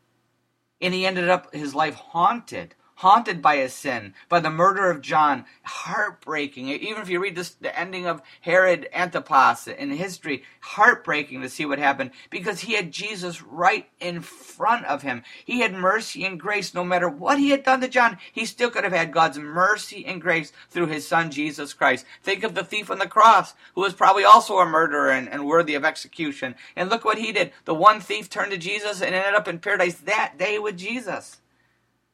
And 0.81 0.95
he 0.95 1.05
ended 1.05 1.29
up 1.29 1.53
his 1.53 1.75
life 1.75 1.97
haunted 1.97 2.77
haunted 3.03 3.43
by 3.43 3.57
his 3.57 3.75
sin, 3.75 4.15
by 4.29 4.39
the 4.39 4.49
murder 4.49 4.89
of 4.89 5.01
John, 5.01 5.45
heartbreaking. 5.65 6.69
Even 6.69 7.03
if 7.03 7.09
you 7.09 7.19
read 7.19 7.35
this, 7.35 7.51
the 7.51 7.77
ending 7.77 8.07
of 8.07 8.23
Herod 8.43 8.89
Antipas 8.95 9.67
in 9.67 9.91
history, 9.91 10.45
heartbreaking 10.61 11.43
to 11.43 11.49
see 11.49 11.67
what 11.67 11.81
happened 11.81 12.13
because 12.31 12.61
he 12.61 12.75
had 12.75 12.93
Jesus 12.93 13.43
right 13.43 13.89
in 13.99 14.21
front 14.21 14.87
of 14.87 15.03
him. 15.03 15.25
He 15.45 15.63
had 15.63 15.75
mercy 15.75 16.25
and 16.25 16.39
grace 16.39 16.75
no 16.75 16.85
matter 16.85 17.09
what 17.09 17.41
he 17.41 17.51
had 17.51 17.65
done 17.65 17.81
to 17.81 17.89
John. 17.89 18.19
He 18.33 18.47
still 18.47 18.71
could 18.71 18.85
have 18.85 18.93
had 18.93 19.13
God's 19.13 19.37
mercy 19.37 20.07
and 20.07 20.21
grace 20.21 20.53
through 20.71 20.87
his 20.87 21.05
son 21.05 21.33
Jesus 21.33 21.75
Christ. 21.75 22.07
Think 22.23 22.45
of 22.45 22.55
the 22.55 22.63
thief 22.63 22.89
on 22.89 23.01
the 23.01 23.09
cross, 23.09 23.55
who 23.75 23.81
was 23.81 23.95
probably 23.95 24.23
also 24.23 24.59
a 24.59 24.65
murderer 24.65 25.11
and, 25.11 25.29
and 25.29 25.45
worthy 25.45 25.75
of 25.75 25.85
execution. 25.85 26.55
And 26.77 26.89
look 26.89 27.05
what 27.05 27.19
he 27.19 27.33
did. 27.33 27.51
The 27.65 27.75
one 27.75 27.99
thief 27.99 28.31
turned 28.31 28.53
to 28.53 28.59
Jesus 28.59 29.03
and 29.03 29.13
ended 29.13 29.35
up 29.35 29.49
in 29.49 29.59
paradise 29.59 29.97
that 29.97 30.39
day 30.39 30.61
with 30.61 30.79
Jesus. 30.79 31.42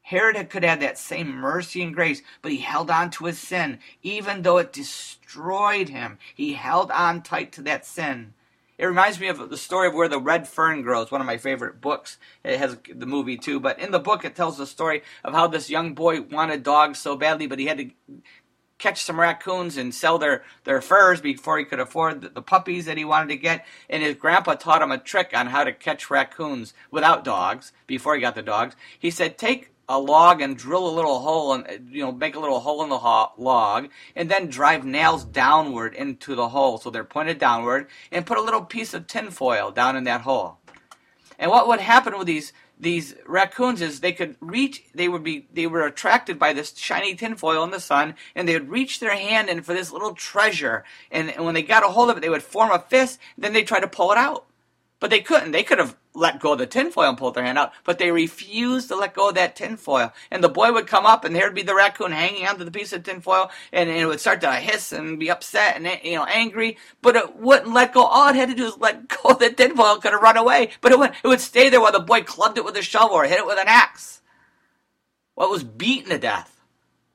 Herod 0.08 0.48
could 0.48 0.64
have 0.64 0.80
that 0.80 0.96
same 0.96 1.30
mercy 1.30 1.82
and 1.82 1.94
grace, 1.94 2.22
but 2.40 2.50
he 2.50 2.58
held 2.58 2.90
on 2.90 3.10
to 3.10 3.26
his 3.26 3.38
sin. 3.38 3.78
Even 4.02 4.40
though 4.40 4.56
it 4.56 4.72
destroyed 4.72 5.90
him, 5.90 6.16
he 6.34 6.54
held 6.54 6.90
on 6.90 7.20
tight 7.20 7.52
to 7.52 7.62
that 7.62 7.84
sin. 7.84 8.32
It 8.78 8.86
reminds 8.86 9.20
me 9.20 9.28
of 9.28 9.50
the 9.50 9.56
story 9.58 9.86
of 9.88 9.92
where 9.92 10.08
the 10.08 10.18
red 10.18 10.48
fern 10.48 10.80
grows, 10.80 11.10
one 11.10 11.20
of 11.20 11.26
my 11.26 11.36
favorite 11.36 11.82
books. 11.82 12.16
It 12.42 12.58
has 12.58 12.78
the 12.90 13.04
movie 13.04 13.36
too, 13.36 13.60
but 13.60 13.78
in 13.78 13.90
the 13.90 13.98
book 13.98 14.24
it 14.24 14.34
tells 14.34 14.56
the 14.56 14.66
story 14.66 15.02
of 15.24 15.34
how 15.34 15.46
this 15.46 15.68
young 15.68 15.92
boy 15.92 16.22
wanted 16.22 16.62
dogs 16.62 16.98
so 16.98 17.14
badly, 17.14 17.46
but 17.46 17.58
he 17.58 17.66
had 17.66 17.76
to 17.76 17.90
catch 18.78 19.02
some 19.02 19.20
raccoons 19.20 19.76
and 19.76 19.94
sell 19.94 20.16
their, 20.16 20.42
their 20.64 20.80
furs 20.80 21.20
before 21.20 21.58
he 21.58 21.66
could 21.66 21.80
afford 21.80 22.22
the, 22.22 22.30
the 22.30 22.40
puppies 22.40 22.86
that 22.86 22.96
he 22.96 23.04
wanted 23.04 23.28
to 23.28 23.36
get. 23.36 23.66
And 23.90 24.02
his 24.02 24.16
grandpa 24.16 24.54
taught 24.54 24.80
him 24.80 24.90
a 24.90 24.96
trick 24.96 25.32
on 25.34 25.48
how 25.48 25.64
to 25.64 25.72
catch 25.74 26.08
raccoons 26.08 26.72
without 26.90 27.24
dogs 27.24 27.72
before 27.86 28.14
he 28.14 28.22
got 28.22 28.36
the 28.36 28.42
dogs. 28.42 28.74
He 28.98 29.10
said, 29.10 29.36
Take 29.36 29.72
a 29.88 29.98
log 29.98 30.40
and 30.42 30.56
drill 30.56 30.88
a 30.88 30.94
little 30.94 31.20
hole 31.20 31.54
and 31.54 31.88
you 31.90 32.02
know 32.04 32.12
make 32.12 32.36
a 32.36 32.40
little 32.40 32.60
hole 32.60 32.82
in 32.82 32.90
the 32.90 32.98
ho- 32.98 33.32
log 33.38 33.88
and 34.14 34.30
then 34.30 34.48
drive 34.48 34.84
nails 34.84 35.24
downward 35.24 35.94
into 35.94 36.34
the 36.34 36.50
hole. 36.50 36.78
So 36.78 36.90
they're 36.90 37.04
pointed 37.04 37.38
downward 37.38 37.88
and 38.12 38.26
put 38.26 38.38
a 38.38 38.42
little 38.42 38.62
piece 38.64 38.94
of 38.94 39.06
tinfoil 39.06 39.70
down 39.70 39.96
in 39.96 40.04
that 40.04 40.22
hole. 40.22 40.58
And 41.38 41.50
what 41.50 41.68
would 41.68 41.80
happen 41.80 42.18
with 42.18 42.26
these 42.26 42.52
these 42.80 43.14
raccoons 43.26 43.80
is 43.82 44.00
they 44.00 44.12
could 44.12 44.36
reach 44.40 44.84
they 44.94 45.08
would 45.08 45.24
be 45.24 45.48
they 45.52 45.66
were 45.66 45.86
attracted 45.86 46.38
by 46.38 46.52
this 46.52 46.76
shiny 46.76 47.14
tinfoil 47.14 47.64
in 47.64 47.70
the 47.70 47.80
sun 47.80 48.14
and 48.34 48.48
they 48.48 48.54
would 48.54 48.70
reach 48.70 49.00
their 49.00 49.16
hand 49.16 49.48
in 49.48 49.62
for 49.62 49.74
this 49.74 49.92
little 49.92 50.14
treasure. 50.14 50.84
And, 51.10 51.30
and 51.30 51.44
when 51.44 51.54
they 51.54 51.62
got 51.62 51.84
a 51.84 51.88
hold 51.88 52.10
of 52.10 52.18
it 52.18 52.20
they 52.20 52.28
would 52.28 52.42
form 52.42 52.70
a 52.70 52.80
fist 52.80 53.20
then 53.38 53.52
they'd 53.54 53.66
try 53.66 53.80
to 53.80 53.88
pull 53.88 54.12
it 54.12 54.18
out 54.18 54.47
but 55.00 55.10
they 55.10 55.20
couldn't. 55.20 55.52
They 55.52 55.62
could 55.62 55.78
have 55.78 55.96
let 56.14 56.40
go 56.40 56.52
of 56.52 56.58
the 56.58 56.66
tinfoil 56.66 57.08
and 57.08 57.18
pulled 57.18 57.34
their 57.34 57.44
hand 57.44 57.58
out, 57.58 57.72
but 57.84 57.98
they 57.98 58.10
refused 58.10 58.88
to 58.88 58.96
let 58.96 59.14
go 59.14 59.28
of 59.28 59.36
that 59.36 59.54
tinfoil. 59.54 60.12
And 60.30 60.42
the 60.42 60.48
boy 60.48 60.72
would 60.72 60.86
come 60.86 61.06
up, 61.06 61.24
and 61.24 61.34
there'd 61.34 61.54
be 61.54 61.62
the 61.62 61.74
raccoon 61.74 62.12
hanging 62.12 62.46
onto 62.46 62.64
the 62.64 62.70
piece 62.70 62.92
of 62.92 63.02
tinfoil, 63.02 63.50
and, 63.72 63.88
and 63.88 63.98
it 63.98 64.06
would 64.06 64.20
start 64.20 64.40
to 64.40 64.52
hiss 64.52 64.92
and 64.92 65.18
be 65.18 65.30
upset 65.30 65.76
and 65.76 65.86
you 66.02 66.16
know 66.16 66.24
angry, 66.24 66.76
but 67.02 67.16
it 67.16 67.36
wouldn't 67.36 67.72
let 67.72 67.94
go. 67.94 68.02
All 68.04 68.28
it 68.28 68.36
had 68.36 68.48
to 68.48 68.54
do 68.54 68.64
was 68.64 68.78
let 68.78 69.08
go 69.22 69.30
of 69.30 69.38
the 69.38 69.52
tinfoil. 69.52 69.96
It 69.96 70.02
could 70.02 70.12
have 70.12 70.22
run 70.22 70.36
away, 70.36 70.70
but 70.80 70.92
it 70.92 70.98
would 70.98 71.12
it 71.22 71.28
would 71.28 71.40
stay 71.40 71.68
there 71.68 71.80
while 71.80 71.92
the 71.92 72.00
boy 72.00 72.22
clubbed 72.22 72.58
it 72.58 72.64
with 72.64 72.76
a 72.76 72.82
shovel 72.82 73.16
or 73.16 73.24
hit 73.24 73.38
it 73.38 73.46
with 73.46 73.58
an 73.58 73.68
axe. 73.68 74.20
Well, 75.36 75.48
it 75.48 75.52
was 75.52 75.64
beaten 75.64 76.10
to 76.10 76.18
death 76.18 76.57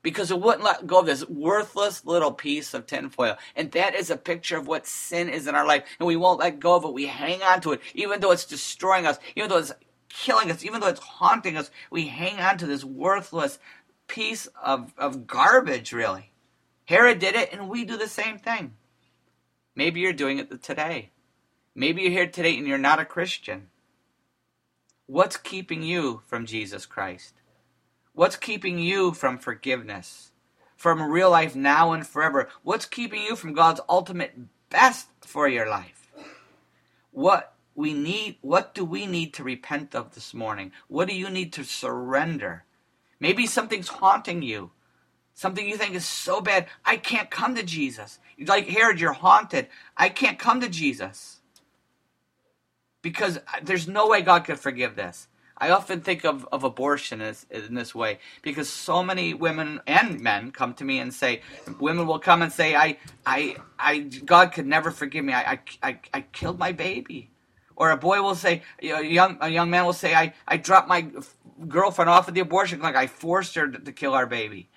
because 0.04 0.30
it 0.30 0.40
wouldn't 0.40 0.64
let 0.64 0.86
go 0.86 1.00
of 1.00 1.08
this 1.08 1.28
worthless 1.28 2.06
little 2.06 2.32
piece 2.32 2.74
of 2.74 2.86
tinfoil. 2.86 3.38
And 3.56 3.72
that 3.72 3.96
is 3.96 4.12
a 4.12 4.18
picture 4.18 4.58
of 4.58 4.68
what 4.68 4.86
sin 4.86 5.30
is 5.30 5.48
in 5.48 5.56
our 5.56 5.66
life. 5.66 5.84
And 5.98 6.06
we 6.06 6.16
won't 6.16 6.40
let 6.40 6.60
go 6.60 6.76
of 6.76 6.86
it. 6.86 6.94
We 6.94 7.08
hang 7.08 7.42
on 7.42 7.62
to 7.62 7.72
it, 7.72 7.82
even 7.96 8.20
though 8.20 8.32
it's 8.32 8.46
destroying 8.46 9.08
us, 9.08 9.18
even 9.36 9.50
though 9.50 9.58
it's 9.58 9.74
killing 10.10 10.52
us, 10.52 10.64
even 10.64 10.82
though 10.82 10.88
it's 10.90 11.00
haunting 11.00 11.58
us. 11.58 11.72
We 11.90 12.08
hang 12.08 12.40
on 12.40 12.58
to 12.60 12.68
this 12.68 12.84
worthless 12.84 13.58
piece 14.08 14.48
of, 14.62 14.94
of 14.98 15.26
garbage, 15.26 15.94
really. 15.94 16.32
Herod 16.86 17.20
did 17.20 17.36
it, 17.36 17.54
and 17.54 17.70
we 17.70 17.86
do 17.86 17.98
the 17.98 18.10
same 18.10 18.38
thing. 18.38 18.74
Maybe 19.76 20.02
you're 20.02 20.14
doing 20.14 20.38
it 20.38 20.62
today. 20.62 21.10
Maybe 21.74 22.04
you're 22.04 22.12
here 22.12 22.28
today 22.28 22.56
and 22.58 22.68
you're 22.68 22.78
not 22.78 23.00
a 23.00 23.06
Christian. 23.06 23.70
What's 25.08 25.38
keeping 25.38 25.82
you 25.82 26.22
from 26.28 26.46
Jesus 26.46 26.86
Christ? 26.86 27.34
What's 28.14 28.36
keeping 28.36 28.78
you 28.78 29.12
from 29.12 29.40
forgiveness? 29.40 30.32
From 30.76 31.02
real 31.02 31.32
life 31.32 31.56
now 31.56 31.94
and 31.94 32.06
forever? 32.06 32.50
What's 32.62 32.86
keeping 32.86 33.24
you 33.24 33.36
from 33.36 33.54
God's 33.54 33.82
ultimate 33.90 34.34
best 34.70 35.08
for 35.22 35.48
your 35.48 35.68
life? 35.68 36.12
What 37.12 37.54
we 37.76 37.94
need 37.94 38.38
what 38.42 38.76
do 38.76 38.86
we 38.86 39.08
need 39.08 39.34
to 39.34 39.44
repent 39.44 39.96
of 39.96 40.14
this 40.14 40.34
morning? 40.34 40.72
What 40.88 41.08
do 41.08 41.16
you 41.16 41.30
need 41.30 41.54
to 41.54 41.64
surrender? 41.64 42.66
Maybe 43.20 43.48
something's 43.48 43.88
haunting 43.88 44.44
you. 44.44 44.72
Something 45.34 45.68
you 45.68 45.78
think 45.78 45.96
is 45.96 46.06
so 46.06 46.42
bad, 46.42 46.68
I 46.86 46.98
can't 46.98 47.32
come 47.32 47.56
to 47.56 47.64
Jesus. 47.64 48.20
Like 48.38 48.68
Herod, 48.68 49.00
you're 49.00 49.14
haunted. 49.14 49.68
I 49.98 50.10
can't 50.10 50.38
come 50.38 50.62
to 50.62 50.70
Jesus. 50.70 51.40
Because 53.02 53.38
uh, 53.38 53.42
there's 53.64 53.88
no 53.88 54.08
way 54.08 54.22
God 54.22 54.46
could 54.46 54.60
forgive 54.60 54.96
this. 54.96 55.28
I 55.64 55.70
often 55.70 56.02
think 56.02 56.26
of, 56.26 56.46
of 56.52 56.66
abortion 56.66 57.22
as, 57.22 57.46
in 57.50 57.74
this 57.74 57.96
way 57.96 58.20
because 58.42 58.68
so 58.68 59.02
many 59.02 59.34
women 59.34 59.80
and 59.88 60.20
men 60.20 60.52
come 60.52 60.74
to 60.74 60.84
me 60.84 61.00
and 61.00 61.14
say, 61.14 61.42
women 61.80 62.06
will 62.06 62.20
come 62.20 62.42
and 62.42 62.52
say, 62.52 62.76
I, 62.76 62.98
I, 63.26 63.56
I, 63.80 64.00
God 64.00 64.52
could 64.52 64.68
never 64.68 64.92
forgive 64.92 65.24
me. 65.24 65.32
I, 65.32 65.60
I, 65.82 66.00
I, 66.14 66.22
killed 66.34 66.60
my 66.60 66.74
baby. 66.74 67.30
Or 67.78 67.92
a 67.92 67.96
boy 67.98 68.22
will 68.22 68.36
say, 68.36 68.64
a 68.82 69.04
young, 69.04 69.38
a 69.40 69.48
young 69.48 69.70
man 69.70 69.86
will 69.86 69.94
say, 69.94 70.14
I, 70.14 70.34
I 70.46 70.58
dropped 70.58 70.90
my 70.90 71.08
girlfriend 71.70 72.10
off 72.10 72.28
at 72.28 72.34
the 72.34 72.42
abortion 72.42 72.80
clinic. 72.82 72.98
I 72.98 73.08
forced 73.08 73.56
her 73.56 73.70
to, 73.70 73.80
to 73.80 73.92
kill 73.94 74.14
our 74.14 74.28
baby. 74.28 74.68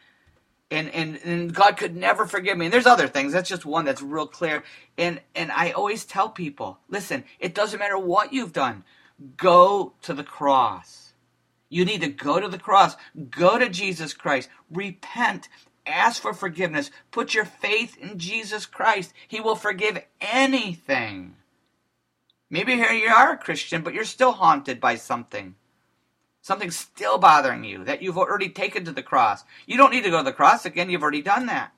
And, 0.71 0.89
and, 0.91 1.19
and 1.25 1.53
God 1.53 1.79
could 1.79 1.97
never 1.97 2.27
forgive 2.27 2.57
me. 2.57 2.67
And 2.67 2.73
there's 2.73 2.87
other 2.87 3.09
things. 3.09 3.33
That's 3.33 3.49
just 3.49 3.67
one 3.67 3.87
that's 3.87 4.03
real 4.03 4.29
clear. 4.29 4.63
And, 4.97 5.21
and 5.35 5.51
I 5.51 5.73
always 5.73 6.05
tell 6.05 6.29
people, 6.29 6.79
listen, 6.89 7.25
it 7.41 7.57
doesn't 7.57 7.81
matter 7.81 7.99
what 7.99 8.33
you've 8.33 8.53
done. 8.53 8.85
Go 9.37 9.95
to 10.03 10.15
the 10.15 10.25
cross. 10.25 11.13
You 11.69 11.85
need 11.85 12.03
to 12.03 12.09
go 12.09 12.39
to 12.41 12.49
the 12.49 12.59
cross. 12.59 12.97
Go 13.31 13.59
to 13.59 13.69
Jesus 13.69 14.15
Christ. 14.15 14.49
Repent. 14.71 15.49
Ask 15.87 16.21
for 16.21 16.35
forgiveness. 16.35 16.91
Put 17.11 17.35
your 17.35 17.45
faith 17.45 17.97
in 17.97 18.19
Jesus 18.19 18.67
Christ. 18.67 19.13
He 19.27 19.41
will 19.41 19.57
forgive 19.57 20.05
anything. 20.21 21.37
Maybe 22.51 22.75
here 22.75 22.93
you 22.93 23.09
are 23.09 23.33
a 23.33 23.39
Christian, 23.39 23.83
but 23.83 23.95
you're 23.95 24.05
still 24.05 24.33
haunted 24.33 24.81
by 24.81 24.97
something. 24.97 25.57
Something's 26.43 26.77
still 26.77 27.19
bothering 27.19 27.65
you 27.65 27.83
that 27.85 28.03
you've 28.03 28.19
already 28.19 28.49
taken 28.51 28.85
to 28.85 28.93
the 28.93 29.03
cross. 29.03 29.43
You 29.67 29.77
don't 29.77 29.91
need 29.91 30.05
to 30.05 30.11
go 30.11 30.19
to 30.19 30.25
the 30.25 30.33
cross 30.33 30.65
again. 30.65 30.91
You've 30.91 31.03
already 31.03 31.23
done 31.23 31.47
that. 31.47 31.73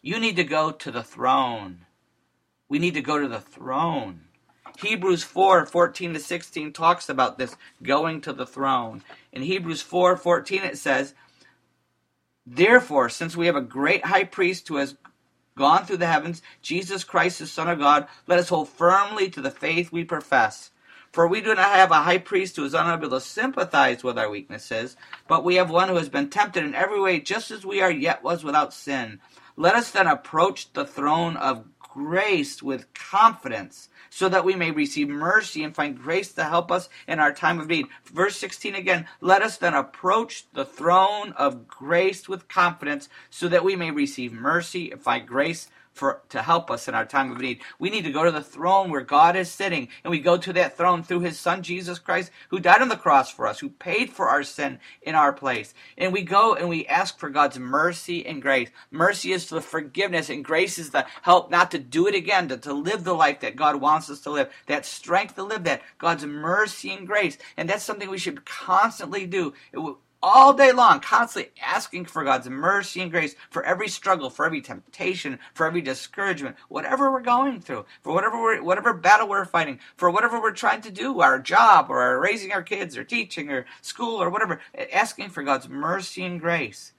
You 0.00 0.18
need 0.18 0.36
to 0.36 0.44
go 0.44 0.70
to 0.70 0.90
the 0.90 1.02
throne. 1.02 1.84
We 2.68 2.78
need 2.78 2.94
to 2.94 3.02
go 3.02 3.18
to 3.18 3.28
the 3.28 3.40
throne. 3.40 4.27
Hebrews 4.80 5.24
4 5.24 5.66
14 5.66 6.14
to 6.14 6.20
16 6.20 6.72
talks 6.72 7.08
about 7.08 7.36
this 7.36 7.56
going 7.82 8.20
to 8.22 8.32
the 8.32 8.46
throne. 8.46 9.02
In 9.32 9.42
Hebrews 9.42 9.82
4 9.82 10.16
14, 10.16 10.62
it 10.62 10.78
says, 10.78 11.14
Therefore, 12.46 13.08
since 13.08 13.36
we 13.36 13.46
have 13.46 13.56
a 13.56 13.60
great 13.60 14.06
high 14.06 14.24
priest 14.24 14.68
who 14.68 14.76
has 14.76 14.96
gone 15.56 15.84
through 15.84 15.96
the 15.96 16.06
heavens, 16.06 16.42
Jesus 16.62 17.02
Christ, 17.02 17.40
the 17.40 17.46
Son 17.46 17.68
of 17.68 17.80
God, 17.80 18.06
let 18.28 18.38
us 18.38 18.48
hold 18.48 18.68
firmly 18.68 19.28
to 19.30 19.40
the 19.40 19.50
faith 19.50 19.90
we 19.90 20.04
profess. 20.04 20.70
For 21.10 21.26
we 21.26 21.40
do 21.40 21.54
not 21.54 21.74
have 21.74 21.90
a 21.90 22.02
high 22.02 22.18
priest 22.18 22.54
who 22.56 22.64
is 22.64 22.74
unable 22.74 23.10
to 23.10 23.20
sympathize 23.20 24.04
with 24.04 24.18
our 24.18 24.30
weaknesses, 24.30 24.96
but 25.26 25.44
we 25.44 25.56
have 25.56 25.70
one 25.70 25.88
who 25.88 25.96
has 25.96 26.08
been 26.08 26.30
tempted 26.30 26.62
in 26.62 26.74
every 26.74 27.00
way 27.00 27.18
just 27.18 27.50
as 27.50 27.66
we 27.66 27.80
are, 27.80 27.90
yet 27.90 28.22
was 28.22 28.44
without 28.44 28.72
sin. 28.72 29.18
Let 29.56 29.74
us 29.74 29.90
then 29.90 30.06
approach 30.06 30.72
the 30.72 30.84
throne 30.84 31.36
of 31.36 31.64
grace 31.88 32.62
with 32.62 32.92
confidence 32.94 33.88
so 34.10 34.28
that 34.28 34.44
we 34.44 34.54
may 34.54 34.70
receive 34.70 35.08
mercy 35.08 35.64
and 35.64 35.74
find 35.74 35.98
grace 35.98 36.32
to 36.32 36.44
help 36.44 36.70
us 36.70 36.88
in 37.06 37.18
our 37.18 37.32
time 37.32 37.60
of 37.60 37.68
need. 37.68 37.86
Verse 38.04 38.36
16 38.36 38.74
again, 38.74 39.06
let 39.20 39.42
us 39.42 39.56
then 39.56 39.74
approach 39.74 40.46
the 40.52 40.64
throne 40.64 41.32
of 41.32 41.66
grace 41.66 42.28
with 42.28 42.48
confidence 42.48 43.08
so 43.30 43.48
that 43.48 43.64
we 43.64 43.76
may 43.76 43.90
receive 43.90 44.32
mercy 44.32 44.90
and 44.90 45.00
find 45.00 45.26
grace 45.26 45.68
for 45.98 46.22
to 46.30 46.42
help 46.42 46.70
us 46.70 46.88
in 46.88 46.94
our 46.94 47.04
time 47.04 47.32
of 47.32 47.40
need. 47.40 47.60
We 47.78 47.90
need 47.90 48.04
to 48.04 48.12
go 48.12 48.24
to 48.24 48.30
the 48.30 48.42
throne 48.42 48.90
where 48.90 49.02
God 49.02 49.36
is 49.36 49.50
sitting, 49.50 49.88
and 50.04 50.10
we 50.10 50.20
go 50.20 50.36
to 50.38 50.52
that 50.54 50.76
throne 50.76 51.02
through 51.02 51.20
his 51.20 51.38
son 51.38 51.62
Jesus 51.62 51.98
Christ, 51.98 52.30
who 52.48 52.60
died 52.60 52.80
on 52.80 52.88
the 52.88 52.96
cross 52.96 53.30
for 53.30 53.46
us, 53.46 53.58
who 53.58 53.68
paid 53.68 54.10
for 54.10 54.28
our 54.28 54.42
sin 54.42 54.78
in 55.02 55.14
our 55.14 55.32
place. 55.32 55.74
And 55.96 56.12
we 56.12 56.22
go 56.22 56.54
and 56.54 56.68
we 56.68 56.86
ask 56.86 57.18
for 57.18 57.30
God's 57.30 57.58
mercy 57.58 58.24
and 58.24 58.40
grace. 58.40 58.70
Mercy 58.90 59.32
is 59.32 59.48
the 59.48 59.60
forgiveness, 59.60 60.30
and 60.30 60.44
grace 60.44 60.78
is 60.78 60.90
the 60.90 61.06
help 61.22 61.50
not 61.50 61.70
to 61.72 61.78
do 61.78 62.06
it 62.06 62.14
again, 62.14 62.48
to, 62.48 62.56
to 62.58 62.72
live 62.72 63.04
the 63.04 63.14
life 63.14 63.40
that 63.40 63.56
God 63.56 63.76
wants 63.76 64.08
us 64.08 64.20
to 64.20 64.30
live, 64.30 64.50
that 64.66 64.86
strength 64.86 65.34
to 65.34 65.42
live 65.42 65.64
that, 65.64 65.82
God's 65.98 66.24
mercy 66.24 66.92
and 66.92 67.06
grace. 67.06 67.36
And 67.56 67.68
that's 67.68 67.84
something 67.84 68.08
we 68.08 68.18
should 68.18 68.44
constantly 68.44 69.26
do. 69.26 69.54
It, 69.72 69.96
all 70.22 70.52
day 70.52 70.72
long, 70.72 71.00
constantly 71.00 71.52
asking 71.62 72.04
for 72.06 72.24
God's 72.24 72.48
mercy 72.48 73.00
and 73.00 73.10
grace 73.10 73.34
for 73.50 73.62
every 73.64 73.88
struggle, 73.88 74.30
for 74.30 74.44
every 74.44 74.60
temptation, 74.60 75.38
for 75.54 75.66
every 75.66 75.80
discouragement, 75.80 76.56
whatever 76.68 77.10
we're 77.10 77.20
going 77.20 77.60
through, 77.60 77.84
for 78.02 78.12
whatever 78.12 78.40
we're, 78.40 78.62
whatever 78.62 78.92
battle 78.92 79.28
we're 79.28 79.44
fighting, 79.44 79.78
for 79.96 80.10
whatever 80.10 80.40
we're 80.40 80.52
trying 80.52 80.80
to 80.80 80.90
do, 80.90 81.20
our 81.20 81.38
job 81.38 81.86
or 81.88 82.00
our 82.00 82.20
raising 82.20 82.52
our 82.52 82.62
kids 82.62 82.96
or 82.96 83.04
teaching 83.04 83.50
or 83.50 83.66
school 83.80 84.20
or 84.22 84.30
whatever, 84.30 84.60
asking 84.92 85.30
for 85.30 85.42
God's 85.42 85.68
mercy 85.68 86.24
and 86.24 86.40
grace. 86.40 86.92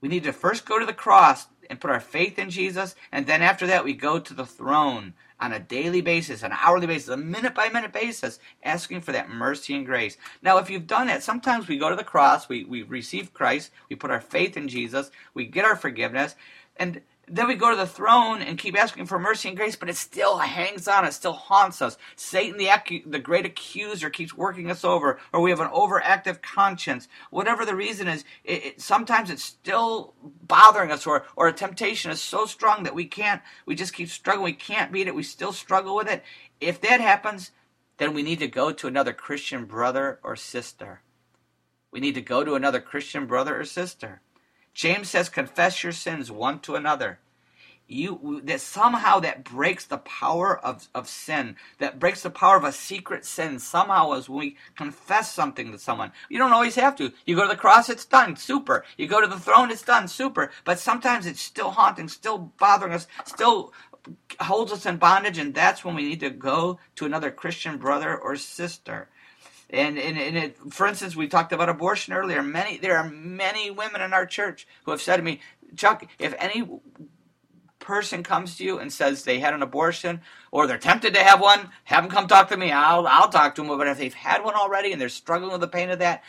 We 0.00 0.08
need 0.08 0.24
to 0.24 0.32
first 0.32 0.66
go 0.66 0.78
to 0.78 0.86
the 0.86 0.92
cross 0.92 1.46
and 1.70 1.80
put 1.80 1.90
our 1.90 2.00
faith 2.00 2.38
in 2.38 2.50
Jesus, 2.50 2.96
and 3.12 3.26
then 3.26 3.40
after 3.40 3.66
that 3.68 3.84
we 3.84 3.94
go 3.94 4.18
to 4.18 4.34
the 4.34 4.44
throne 4.44 5.14
on 5.42 5.52
a 5.52 5.58
daily 5.58 6.00
basis, 6.00 6.44
an 6.44 6.52
hourly 6.62 6.86
basis, 6.86 7.08
a 7.08 7.16
minute 7.16 7.54
by 7.54 7.68
minute 7.68 7.92
basis, 7.92 8.38
asking 8.62 9.00
for 9.00 9.10
that 9.10 9.28
mercy 9.28 9.74
and 9.74 9.84
grace. 9.84 10.16
Now, 10.40 10.58
if 10.58 10.70
you've 10.70 10.86
done 10.86 11.08
that, 11.08 11.24
sometimes 11.24 11.66
we 11.66 11.78
go 11.78 11.90
to 11.90 11.96
the 11.96 12.04
cross, 12.04 12.48
we, 12.48 12.64
we 12.64 12.84
receive 12.84 13.34
Christ, 13.34 13.72
we 13.90 13.96
put 13.96 14.12
our 14.12 14.20
faith 14.20 14.56
in 14.56 14.68
Jesus, 14.68 15.10
we 15.34 15.44
get 15.46 15.64
our 15.64 15.74
forgiveness, 15.74 16.36
and 16.76 17.00
then 17.28 17.48
we 17.48 17.54
go 17.54 17.70
to 17.70 17.76
the 17.76 17.86
throne 17.86 18.42
and 18.42 18.58
keep 18.58 18.78
asking 18.78 19.06
for 19.06 19.18
mercy 19.18 19.48
and 19.48 19.56
grace, 19.56 19.76
but 19.76 19.88
it 19.88 19.96
still 19.96 20.38
hangs 20.38 20.88
on, 20.88 21.04
it 21.04 21.12
still 21.12 21.32
haunts 21.32 21.80
us. 21.80 21.96
Satan, 22.16 22.58
the, 22.58 22.66
acu- 22.66 23.10
the 23.10 23.18
great 23.18 23.46
accuser, 23.46 24.10
keeps 24.10 24.36
working 24.36 24.70
us 24.70 24.84
over, 24.84 25.18
or 25.32 25.40
we 25.40 25.50
have 25.50 25.60
an 25.60 25.68
overactive 25.68 26.42
conscience. 26.42 27.08
Whatever 27.30 27.64
the 27.64 27.76
reason 27.76 28.08
is, 28.08 28.24
it, 28.44 28.64
it, 28.66 28.80
sometimes 28.80 29.30
it's 29.30 29.44
still 29.44 30.14
bothering 30.22 30.90
us, 30.90 31.06
or, 31.06 31.24
or 31.36 31.48
a 31.48 31.52
temptation 31.52 32.10
is 32.10 32.20
so 32.20 32.44
strong 32.44 32.82
that 32.82 32.94
we 32.94 33.04
can't, 33.04 33.40
we 33.66 33.74
just 33.74 33.94
keep 33.94 34.08
struggling, 34.08 34.44
we 34.44 34.52
can't 34.52 34.92
beat 34.92 35.06
it, 35.06 35.14
we 35.14 35.22
still 35.22 35.52
struggle 35.52 35.96
with 35.96 36.08
it. 36.08 36.24
If 36.60 36.80
that 36.82 37.00
happens, 37.00 37.52
then 37.98 38.14
we 38.14 38.22
need 38.22 38.40
to 38.40 38.48
go 38.48 38.72
to 38.72 38.88
another 38.88 39.12
Christian 39.12 39.64
brother 39.64 40.18
or 40.22 40.34
sister. 40.34 41.02
We 41.92 42.00
need 42.00 42.14
to 42.14 42.22
go 42.22 42.42
to 42.42 42.54
another 42.54 42.80
Christian 42.80 43.26
brother 43.26 43.60
or 43.60 43.64
sister. 43.64 44.22
James 44.74 45.10
says, 45.10 45.28
confess 45.28 45.82
your 45.82 45.92
sins 45.92 46.30
one 46.30 46.60
to 46.60 46.74
another. 46.74 47.18
You 47.88 48.40
that 48.44 48.62
somehow 48.62 49.20
that 49.20 49.44
breaks 49.44 49.84
the 49.84 49.98
power 49.98 50.58
of, 50.64 50.88
of 50.94 51.08
sin, 51.08 51.56
that 51.78 51.98
breaks 51.98 52.22
the 52.22 52.30
power 52.30 52.56
of 52.56 52.64
a 52.64 52.72
secret 52.72 53.26
sin. 53.26 53.58
Somehow, 53.58 54.12
as 54.12 54.30
we 54.30 54.56
confess 54.76 55.30
something 55.30 55.70
to 55.72 55.78
someone, 55.78 56.12
you 56.30 56.38
don't 56.38 56.54
always 56.54 56.76
have 56.76 56.96
to. 56.96 57.12
You 57.26 57.36
go 57.36 57.42
to 57.42 57.48
the 57.48 57.56
cross, 57.56 57.90
it's 57.90 58.06
done, 58.06 58.36
super. 58.36 58.84
You 58.96 59.08
go 59.08 59.20
to 59.20 59.26
the 59.26 59.38
throne, 59.38 59.70
it's 59.70 59.82
done, 59.82 60.08
super. 60.08 60.50
But 60.64 60.78
sometimes 60.78 61.26
it's 61.26 61.42
still 61.42 61.72
haunting, 61.72 62.08
still 62.08 62.52
bothering 62.58 62.94
us, 62.94 63.06
still 63.26 63.74
holds 64.40 64.72
us 64.72 64.86
in 64.86 64.96
bondage, 64.96 65.36
and 65.38 65.54
that's 65.54 65.84
when 65.84 65.94
we 65.94 66.08
need 66.08 66.20
to 66.20 66.30
go 66.30 66.78
to 66.96 67.04
another 67.04 67.30
Christian 67.30 67.76
brother 67.76 68.16
or 68.16 68.36
sister. 68.36 69.08
And, 69.72 69.98
and, 69.98 70.18
and 70.18 70.36
it, 70.38 70.58
for 70.70 70.86
instance, 70.86 71.16
we 71.16 71.28
talked 71.28 71.52
about 71.52 71.70
abortion 71.70 72.14
earlier. 72.14 72.42
Many 72.42 72.78
there 72.78 72.98
are 72.98 73.08
many 73.10 73.70
women 73.70 74.02
in 74.02 74.12
our 74.14 74.26
church 74.26 74.66
who 74.84 74.92
have 74.92 75.02
said 75.02 75.18
to 75.18 75.24
me, 75.24 75.40
Chuck, 75.76 76.06
if 76.18 76.34
any 76.38 76.68
person 77.80 78.22
comes 78.22 78.56
to 78.56 78.64
you 78.64 78.78
and 78.78 78.92
says 78.92 79.24
they 79.24 79.40
had 79.40 79.54
an 79.54 79.62
abortion 79.62 80.20
or 80.52 80.66
they're 80.66 80.78
tempted 80.78 81.14
to 81.14 81.22
have 81.22 81.40
one, 81.40 81.70
have 81.84 82.04
them 82.04 82.10
come 82.12 82.28
talk 82.28 82.48
to 82.50 82.56
me. 82.56 82.72
I'll 82.72 83.06
I'll 83.06 83.28
talk 83.30 83.54
to 83.56 83.62
them. 83.64 83.76
But 83.78 83.88
if 83.88 83.98
they've 83.98 84.14
had 84.14 84.44
one 84.44 84.54
already 84.54 84.92
and 84.92 85.00
they're 85.00 85.08
struggling 85.10 85.52
with 85.52 85.62
the 85.62 85.68
pain 85.68 85.90
of 85.90 86.00
that, 86.00 86.22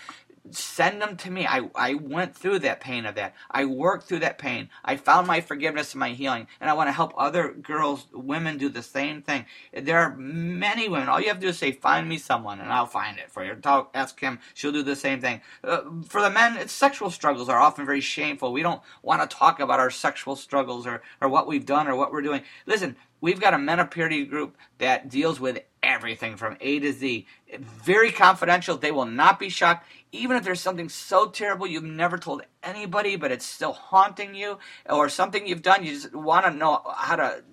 send 0.52 1.02
them 1.02 1.16
to 1.18 1.32
me. 1.32 1.48
I, 1.48 1.70
I 1.76 1.94
went 1.94 2.36
through 2.36 2.60
that 2.60 2.82
pain 2.82 3.06
of 3.06 3.16
that. 3.16 3.36
I 3.50 3.66
worked 3.66 4.08
through 4.08 4.20
that 4.20 4.38
pain. 4.38 4.70
I 4.84 4.98
found 4.98 5.28
my 5.28 5.42
forgiveness 5.42 5.94
and 5.94 6.00
my 6.00 6.10
healing. 6.10 6.48
And 6.60 6.70
I 6.70 6.74
want 6.74 6.88
to 6.90 6.94
help 6.94 7.14
other 7.18 7.54
girls, 7.54 8.08
women 8.12 8.58
do 8.58 8.70
the 8.70 8.84
same 8.84 9.22
thing. 9.22 9.46
There 9.74 10.00
are 10.00 10.16
many 10.16 10.90
women. 10.90 11.10
All 11.10 11.22
you 11.22 11.28
have 11.28 11.38
to 11.38 11.42
do 11.42 11.50
is 11.50 11.58
say, 11.58 11.72
find 11.72 12.08
me 12.08 12.18
someone 12.18 12.60
and 12.60 12.72
I'll 12.72 12.86
find 12.86 13.18
it 13.18 13.32
for 13.32 13.44
you. 13.44 13.56
Talk, 13.56 13.92
ask 13.94 14.20
him. 14.20 14.40
She'll 14.54 14.72
do 14.72 14.84
the 14.84 14.96
same 14.96 15.22
thing. 15.22 15.42
Uh, 15.64 15.82
for 16.08 16.22
the 16.22 16.30
men, 16.30 16.58
it's 16.58 16.74
sexual 16.74 17.10
struggles 17.10 17.50
are 17.50 17.60
often 17.60 17.86
very 17.86 18.02
shameful. 18.02 18.52
We 18.52 18.64
don't 18.64 18.82
want 19.02 19.28
to 19.30 19.36
talk 19.36 19.60
about 19.60 19.80
our 19.80 19.92
sexual 19.92 20.36
struggles 20.36 20.86
or, 20.86 21.02
or 21.22 21.30
what 21.30 21.48
we've 21.48 21.66
done 21.66 21.88
or 21.88 21.96
what 21.96 22.12
we're 22.12 22.22
doing. 22.22 22.42
Listen, 22.66 22.96
we've 23.22 23.40
got 23.40 23.54
a 23.54 23.58
men 23.58 23.80
of 23.80 23.90
purity 23.90 24.26
group 24.26 24.58
that 24.80 25.10
deals 25.10 25.40
with 25.40 25.64
everything 25.82 26.38
from 26.38 26.58
A 26.62 26.80
to 26.80 26.92
Z. 26.92 27.26
Very 27.60 28.12
confidential. 28.12 28.78
They 28.78 28.92
will 28.92 29.06
not 29.06 29.40
be 29.40 29.50
shocked 29.50 29.88
even 30.14 30.38
if 30.38 30.44
there's 30.44 30.62
something 30.62 30.88
so 30.90 31.28
terrible 31.28 31.68
you've 31.68 31.84
never 31.84 32.18
told 32.18 32.44
anybody, 32.62 33.16
but 33.16 33.32
it's 33.32 33.46
still 33.46 33.74
haunting 33.74 34.36
you, 34.36 34.60
or 34.88 35.10
something 35.10 35.46
you've 35.46 35.64
done, 35.64 35.84
you 35.84 35.92
just 35.94 36.14
want 36.14 36.46
to 36.46 36.52
know 36.52 36.82
how 36.96 37.16
to 37.16 37.44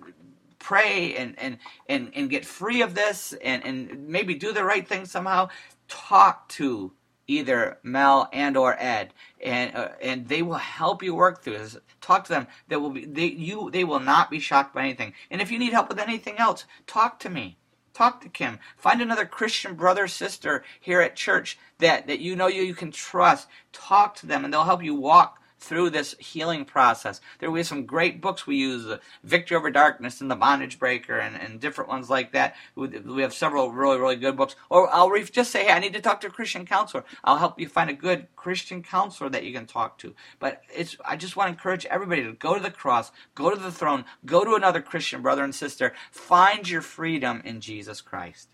pray 0.59 1.15
and, 1.15 1.37
and, 1.39 1.57
and, 1.89 2.11
and 2.15 2.29
get 2.29 2.45
free 2.45 2.83
of 2.83 2.93
this 2.93 3.33
and, 3.43 3.65
and 3.65 4.07
maybe 4.07 4.35
do 4.35 4.53
the 4.53 4.63
right 4.63 4.87
thing 4.87 5.05
somehow, 5.05 5.49
talk 5.87 6.47
to 6.49 6.93
either 7.25 7.79
Mel 7.81 8.29
and 8.31 8.55
or 8.55 8.75
Ed, 8.79 9.13
and 9.43 9.75
uh, 9.75 9.89
and 10.01 10.27
they 10.27 10.41
will 10.41 10.55
help 10.55 11.01
you 11.01 11.15
work 11.15 11.41
through 11.41 11.57
this. 11.57 11.77
Talk 12.01 12.25
to 12.25 12.29
them. 12.29 12.47
They 12.67 12.75
will 12.75 12.89
be 12.89 13.05
they 13.05 13.27
you 13.27 13.69
they 13.71 13.85
will 13.85 14.01
not 14.01 14.29
be 14.29 14.39
shocked 14.39 14.75
by 14.75 14.81
anything. 14.83 15.13
And 15.29 15.41
if 15.41 15.49
you 15.49 15.57
need 15.57 15.71
help 15.71 15.87
with 15.87 15.99
anything 15.99 16.37
else, 16.37 16.65
talk 16.87 17.19
to 17.19 17.29
me. 17.29 17.57
Talk 17.93 18.21
to 18.21 18.29
Kim. 18.29 18.59
Find 18.77 19.01
another 19.01 19.25
Christian 19.25 19.75
brother, 19.75 20.07
sister 20.07 20.63
here 20.79 21.01
at 21.01 21.15
church 21.15 21.57
that, 21.79 22.07
that 22.07 22.19
you 22.19 22.35
know 22.35 22.47
you, 22.47 22.63
you 22.63 22.73
can 22.73 22.91
trust. 22.91 23.47
Talk 23.73 24.15
to 24.15 24.25
them 24.25 24.45
and 24.45 24.53
they'll 24.53 24.63
help 24.63 24.83
you 24.83 24.95
walk 24.95 25.40
through 25.61 25.91
this 25.91 26.15
healing 26.17 26.65
process. 26.65 27.21
There 27.39 27.51
we 27.51 27.59
have 27.59 27.67
some 27.67 27.85
great 27.85 28.19
books 28.19 28.47
we 28.47 28.57
use, 28.57 28.85
uh, 28.85 28.97
Victory 29.23 29.55
Over 29.55 29.69
Darkness 29.69 30.19
and 30.19 30.29
The 30.29 30.35
Bondage 30.35 30.79
Breaker 30.79 31.19
and, 31.19 31.35
and 31.35 31.59
different 31.59 31.89
ones 31.89 32.09
like 32.09 32.33
that. 32.33 32.55
We, 32.75 32.87
we 32.87 33.21
have 33.21 33.33
several 33.33 33.71
really, 33.71 33.99
really 33.99 34.15
good 34.15 34.35
books. 34.35 34.55
Or 34.69 34.93
I'll 34.93 35.09
re- 35.09 35.23
just 35.23 35.51
say, 35.51 35.65
hey, 35.65 35.71
I 35.71 35.79
need 35.79 35.93
to 35.93 36.01
talk 36.01 36.19
to 36.21 36.27
a 36.27 36.31
Christian 36.31 36.65
counselor. 36.65 37.05
I'll 37.23 37.37
help 37.37 37.59
you 37.59 37.69
find 37.69 37.89
a 37.89 37.93
good 37.93 38.27
Christian 38.35 38.81
counselor 38.81 39.29
that 39.29 39.43
you 39.43 39.53
can 39.53 39.67
talk 39.67 39.99
to. 39.99 40.15
But 40.39 40.63
it's 40.75 40.97
I 41.05 41.15
just 41.15 41.35
want 41.35 41.47
to 41.47 41.53
encourage 41.53 41.85
everybody 41.85 42.23
to 42.23 42.33
go 42.33 42.55
to 42.55 42.61
the 42.61 42.71
cross, 42.71 43.11
go 43.35 43.51
to 43.51 43.55
the 43.55 43.71
throne, 43.71 44.05
go 44.25 44.43
to 44.43 44.55
another 44.55 44.81
Christian 44.81 45.21
brother 45.21 45.43
and 45.43 45.53
sister. 45.53 45.93
Find 46.11 46.67
your 46.67 46.81
freedom 46.81 47.41
in 47.45 47.61
Jesus 47.61 48.01
Christ. 48.01 48.49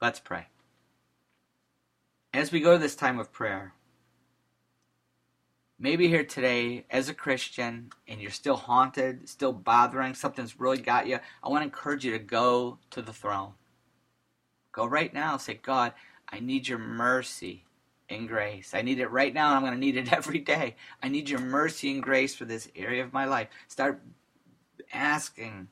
Let's 0.00 0.20
pray. 0.20 0.48
As 2.34 2.52
we 2.52 2.60
go 2.60 2.72
to 2.72 2.78
this 2.78 2.96
time 2.96 3.18
of 3.18 3.32
prayer, 3.32 3.72
maybe 5.82 6.06
here 6.06 6.24
today 6.24 6.84
as 6.90 7.08
a 7.08 7.14
Christian 7.14 7.90
and 8.06 8.20
you're 8.20 8.30
still 8.30 8.56
haunted, 8.56 9.28
still 9.28 9.52
bothering, 9.52 10.14
something's 10.14 10.58
really 10.58 10.78
got 10.78 11.08
you, 11.08 11.18
I 11.42 11.48
want 11.48 11.62
to 11.62 11.64
encourage 11.64 12.04
you 12.04 12.12
to 12.12 12.20
go 12.20 12.78
to 12.92 13.02
the 13.02 13.12
throne. 13.12 13.52
Go 14.70 14.86
right 14.86 15.12
now. 15.12 15.36
Say, 15.36 15.54
God, 15.60 15.92
I 16.28 16.38
need 16.38 16.68
your 16.68 16.78
mercy 16.78 17.64
and 18.08 18.28
grace. 18.28 18.74
I 18.74 18.82
need 18.82 19.00
it 19.00 19.10
right 19.10 19.34
now, 19.34 19.48
and 19.48 19.56
I'm 19.56 19.62
going 19.62 19.74
to 19.74 19.78
need 19.78 19.96
it 19.96 20.12
every 20.16 20.38
day. 20.38 20.76
I 21.02 21.08
need 21.08 21.28
your 21.28 21.40
mercy 21.40 21.90
and 21.90 22.02
grace 22.02 22.34
for 22.34 22.44
this 22.44 22.68
area 22.76 23.02
of 23.02 23.12
my 23.12 23.24
life. 23.24 23.48
Start 23.66 24.00
asking 24.92 25.68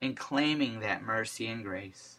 and 0.00 0.16
claiming 0.16 0.80
that 0.80 1.02
mercy 1.02 1.46
and 1.48 1.62
grace. 1.62 2.16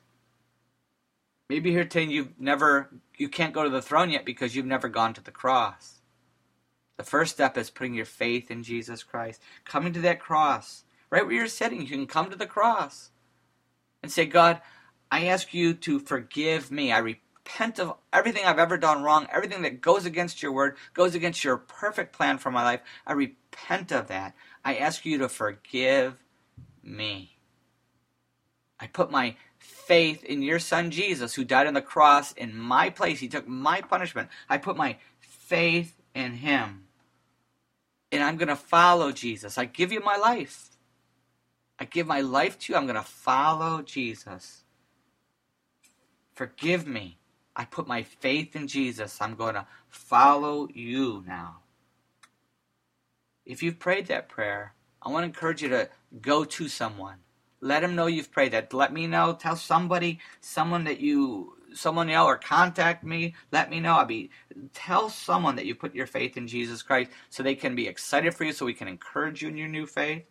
Maybe 1.50 1.72
here 1.72 1.86
today 1.86 2.12
you've 2.12 2.40
never, 2.40 2.90
you 3.18 3.28
can't 3.28 3.54
go 3.54 3.64
to 3.64 3.70
the 3.70 3.82
throne 3.82 4.12
yet 4.12 4.26
because 4.26 4.56
you've 4.56 4.68
never 4.68 4.88
gone 4.88 5.16
to 5.16 5.24
the 5.24 5.32
cross. 5.32 5.99
The 7.00 7.06
first 7.06 7.32
step 7.32 7.58
is 7.58 7.70
putting 7.70 7.94
your 7.94 8.04
faith 8.04 8.52
in 8.52 8.62
Jesus 8.62 9.04
Christ, 9.04 9.42
coming 9.64 9.94
to 9.94 10.02
that 10.02 10.20
cross. 10.20 10.84
Right 11.10 11.26
where 11.26 11.34
you're 11.34 11.48
sitting, 11.48 11.80
you 11.80 11.88
can 11.88 12.08
come 12.08 12.30
to 12.30 12.36
the 12.36 12.46
cross 12.46 13.12
and 14.04 14.12
say, 14.12 14.26
God, 14.26 14.60
I 15.10 15.28
ask 15.28 15.54
you 15.54 15.74
to 15.76 16.00
forgive 16.00 16.72
me. 16.72 16.92
I 16.92 16.98
repent 16.98 17.80
of 17.80 17.96
everything 18.12 18.44
I've 18.44 18.60
ever 18.60 18.78
done 18.78 19.02
wrong, 19.02 19.28
everything 19.32 19.62
that 19.62 19.80
goes 19.80 20.06
against 20.06 20.44
your 20.44 20.52
word, 20.52 20.76
goes 20.94 21.16
against 21.16 21.42
your 21.42 21.56
perfect 21.56 22.12
plan 22.12 22.38
for 22.38 22.52
my 22.52 22.64
life. 22.64 22.82
I 23.08 23.14
repent 23.14 23.94
of 23.94 24.08
that. 24.08 24.36
I 24.66 24.76
ask 24.76 25.06
you 25.06 25.20
to 25.20 25.30
forgive 25.30 26.22
me. 26.84 27.38
I 28.78 28.88
put 28.88 29.10
my 29.10 29.38
faith 29.58 30.26
in 30.26 30.42
your 30.42 30.60
son 30.60 30.92
Jesus, 30.92 31.36
who 31.36 31.46
died 31.46 31.66
on 31.66 31.76
the 31.76 31.82
cross 31.82 32.34
in 32.34 32.58
my 32.58 32.90
place. 32.90 33.22
He 33.22 33.30
took 33.30 33.48
my 33.48 33.80
punishment. 33.80 34.28
I 34.50 34.58
put 34.58 34.76
my 34.76 34.98
faith 35.22 35.96
in 36.14 36.34
him. 36.34 36.88
And 38.12 38.24
I'm 38.24 38.38
going 38.38 38.50
to 38.50 38.56
follow 38.56 39.12
Jesus. 39.12 39.58
I 39.58 39.66
give 39.66 39.92
you 39.92 40.00
my 40.00 40.18
life. 40.18 40.70
I 41.78 41.86
give 41.86 42.08
my 42.08 42.22
life 42.22 42.58
to 42.60 42.74
you. 42.74 42.78
I'm 42.78 42.86
going 42.86 42.96
to 42.96 43.02
follow 43.02 43.82
Jesus. 43.82 44.64
Forgive 46.34 46.88
me. 46.88 47.18
I 47.56 47.66
put 47.66 47.88
my 47.88 48.04
faith 48.04 48.56
in 48.56 48.68
Jesus. 48.68 49.22
I'm 49.22 49.36
going 49.36 49.56
to 49.56 49.66
follow 49.88 50.68
you 50.74 51.24
now. 51.28 51.58
If 53.46 53.64
you've 53.64 53.80
prayed 53.80 54.08
that 54.08 54.30
prayer, 54.30 54.74
I 55.02 55.10
want 55.10 55.24
to 55.24 55.28
encourage 55.28 55.62
you 55.62 55.70
to 55.70 55.90
go 56.22 56.46
to 56.46 56.68
someone 56.68 57.18
let 57.62 57.82
them 57.82 57.96
know 57.96 58.08
you've 58.08 58.32
prayed 58.32 58.54
that. 58.54 58.74
Let 58.74 58.94
me 58.94 59.08
know. 59.08 59.34
Tell 59.34 59.56
somebody, 59.56 60.20
someone 60.40 60.86
that 60.86 61.00
you, 61.00 61.58
someone 61.74 62.08
you 62.08 62.16
know, 62.16 62.26
or 62.26 62.38
contact 62.38 63.04
me. 63.04 63.36
Let 63.52 63.70
me 63.70 63.80
know. 63.80 63.94
I'll 63.94 64.06
be, 64.06 64.30
tell 64.74 65.10
someone 65.10 65.56
that 65.56 65.66
you 65.66 65.76
put 65.76 65.96
your 65.96 66.08
faith 66.08 66.38
in 66.38 66.48
Jesus 66.48 66.82
Christ 66.82 67.12
so 67.30 67.44
they 67.44 67.56
can 67.56 67.76
be 67.76 67.88
excited 67.88 68.34
for 68.34 68.44
you 68.44 68.54
so 68.54 68.66
we 68.66 68.74
can 68.74 68.88
encourage 68.88 69.42
you 69.42 69.50
in 69.50 69.58
your 69.58 69.68
new 69.68 69.86
faith. 69.86 70.24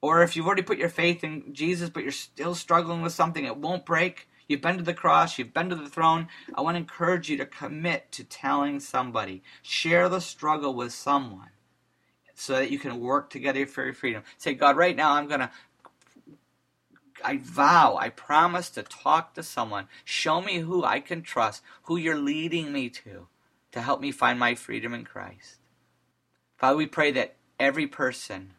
Or 0.00 0.22
if 0.22 0.36
you've 0.36 0.46
already 0.46 0.62
put 0.62 0.78
your 0.78 0.88
faith 0.88 1.24
in 1.24 1.52
Jesus 1.52 1.90
but 1.90 2.02
you're 2.02 2.12
still 2.12 2.54
struggling 2.54 3.02
with 3.02 3.12
something, 3.12 3.44
it 3.44 3.56
won't 3.56 3.84
break. 3.86 4.28
You've 4.48 4.62
been 4.62 4.78
to 4.78 4.82
the 4.84 4.94
cross, 4.94 5.38
you've 5.38 5.52
been 5.52 5.68
to 5.68 5.76
the 5.76 5.90
throne. 5.90 6.28
I 6.54 6.62
want 6.62 6.76
to 6.76 6.80
encourage 6.80 7.28
you 7.28 7.36
to 7.36 7.46
commit 7.46 8.10
to 8.12 8.24
telling 8.24 8.80
somebody. 8.80 9.42
Share 9.62 10.08
the 10.08 10.20
struggle 10.20 10.74
with 10.74 10.92
someone 10.92 11.50
so 12.34 12.54
that 12.54 12.70
you 12.70 12.78
can 12.78 13.00
work 13.00 13.30
together 13.30 13.66
for 13.66 13.84
your 13.84 13.92
freedom. 13.92 14.22
Say, 14.38 14.54
God, 14.54 14.76
right 14.76 14.96
now 14.96 15.12
I'm 15.12 15.26
going 15.26 15.40
to, 15.40 15.50
I 17.24 17.38
vow, 17.38 17.96
I 17.96 18.08
promise 18.08 18.70
to 18.70 18.82
talk 18.82 19.34
to 19.34 19.42
someone. 19.42 19.88
Show 20.04 20.40
me 20.40 20.58
who 20.58 20.84
I 20.84 21.00
can 21.00 21.22
trust, 21.22 21.62
who 21.84 21.96
you're 21.96 22.18
leading 22.18 22.72
me 22.72 22.88
to, 22.90 23.28
to 23.72 23.80
help 23.80 24.00
me 24.00 24.12
find 24.12 24.38
my 24.38 24.54
freedom 24.54 24.94
in 24.94 25.04
Christ. 25.04 25.56
Father, 26.56 26.76
we 26.76 26.86
pray 26.86 27.12
that 27.12 27.36
every 27.58 27.86
person 27.86 28.54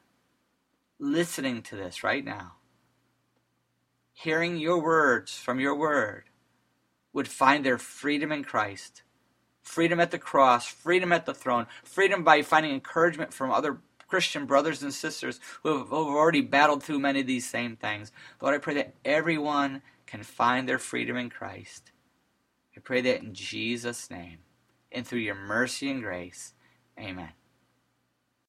listening 1.00 1.62
to 1.64 1.76
this 1.76 2.04
right 2.04 2.24
now, 2.24 2.54
hearing 4.14 4.58
your 4.58 4.82
words 4.82 5.38
from 5.38 5.60
your 5.60 5.76
word, 5.76 6.26
would 7.14 7.28
find 7.28 7.66
their 7.66 7.78
freedom 7.78 8.32
in 8.32 8.44
Christ 8.44 9.04
freedom 9.70 10.00
at 10.00 10.10
the 10.10 10.18
cross, 10.18 10.66
freedom 10.66 11.14
at 11.14 11.28
the 11.28 11.34
throne, 11.34 11.68
freedom 11.84 12.24
by 12.24 12.42
finding 12.42 12.74
encouragement 12.74 13.32
from 13.32 13.52
other 13.52 13.78
Christian 14.10 14.46
brothers 14.46 14.84
and 14.84 14.94
sisters 14.94 15.40
who 15.64 15.78
have, 15.78 15.94
already 15.94 16.42
battled 16.42 16.84
through 16.84 17.00
many 17.00 17.22
of 17.22 17.28
these 17.28 17.50
same 17.50 17.76
things. 17.76 18.12
Lord, 18.42 18.56
I 18.56 18.58
pray 18.58 18.74
that 18.76 18.96
everyone 19.06 19.82
can 20.06 20.24
find 20.24 20.68
their 20.68 20.80
freedom 20.80 21.16
in 21.16 21.30
Christ. 21.30 21.92
I 22.76 22.80
pray 22.80 23.02
that 23.02 23.22
in 23.22 23.34
Jesus' 23.34 24.10
name 24.10 24.40
and 24.92 25.06
through 25.06 25.20
your 25.20 25.36
mercy 25.36 25.90
and 25.92 26.02
grace. 26.02 26.54
Amen. 27.00 27.30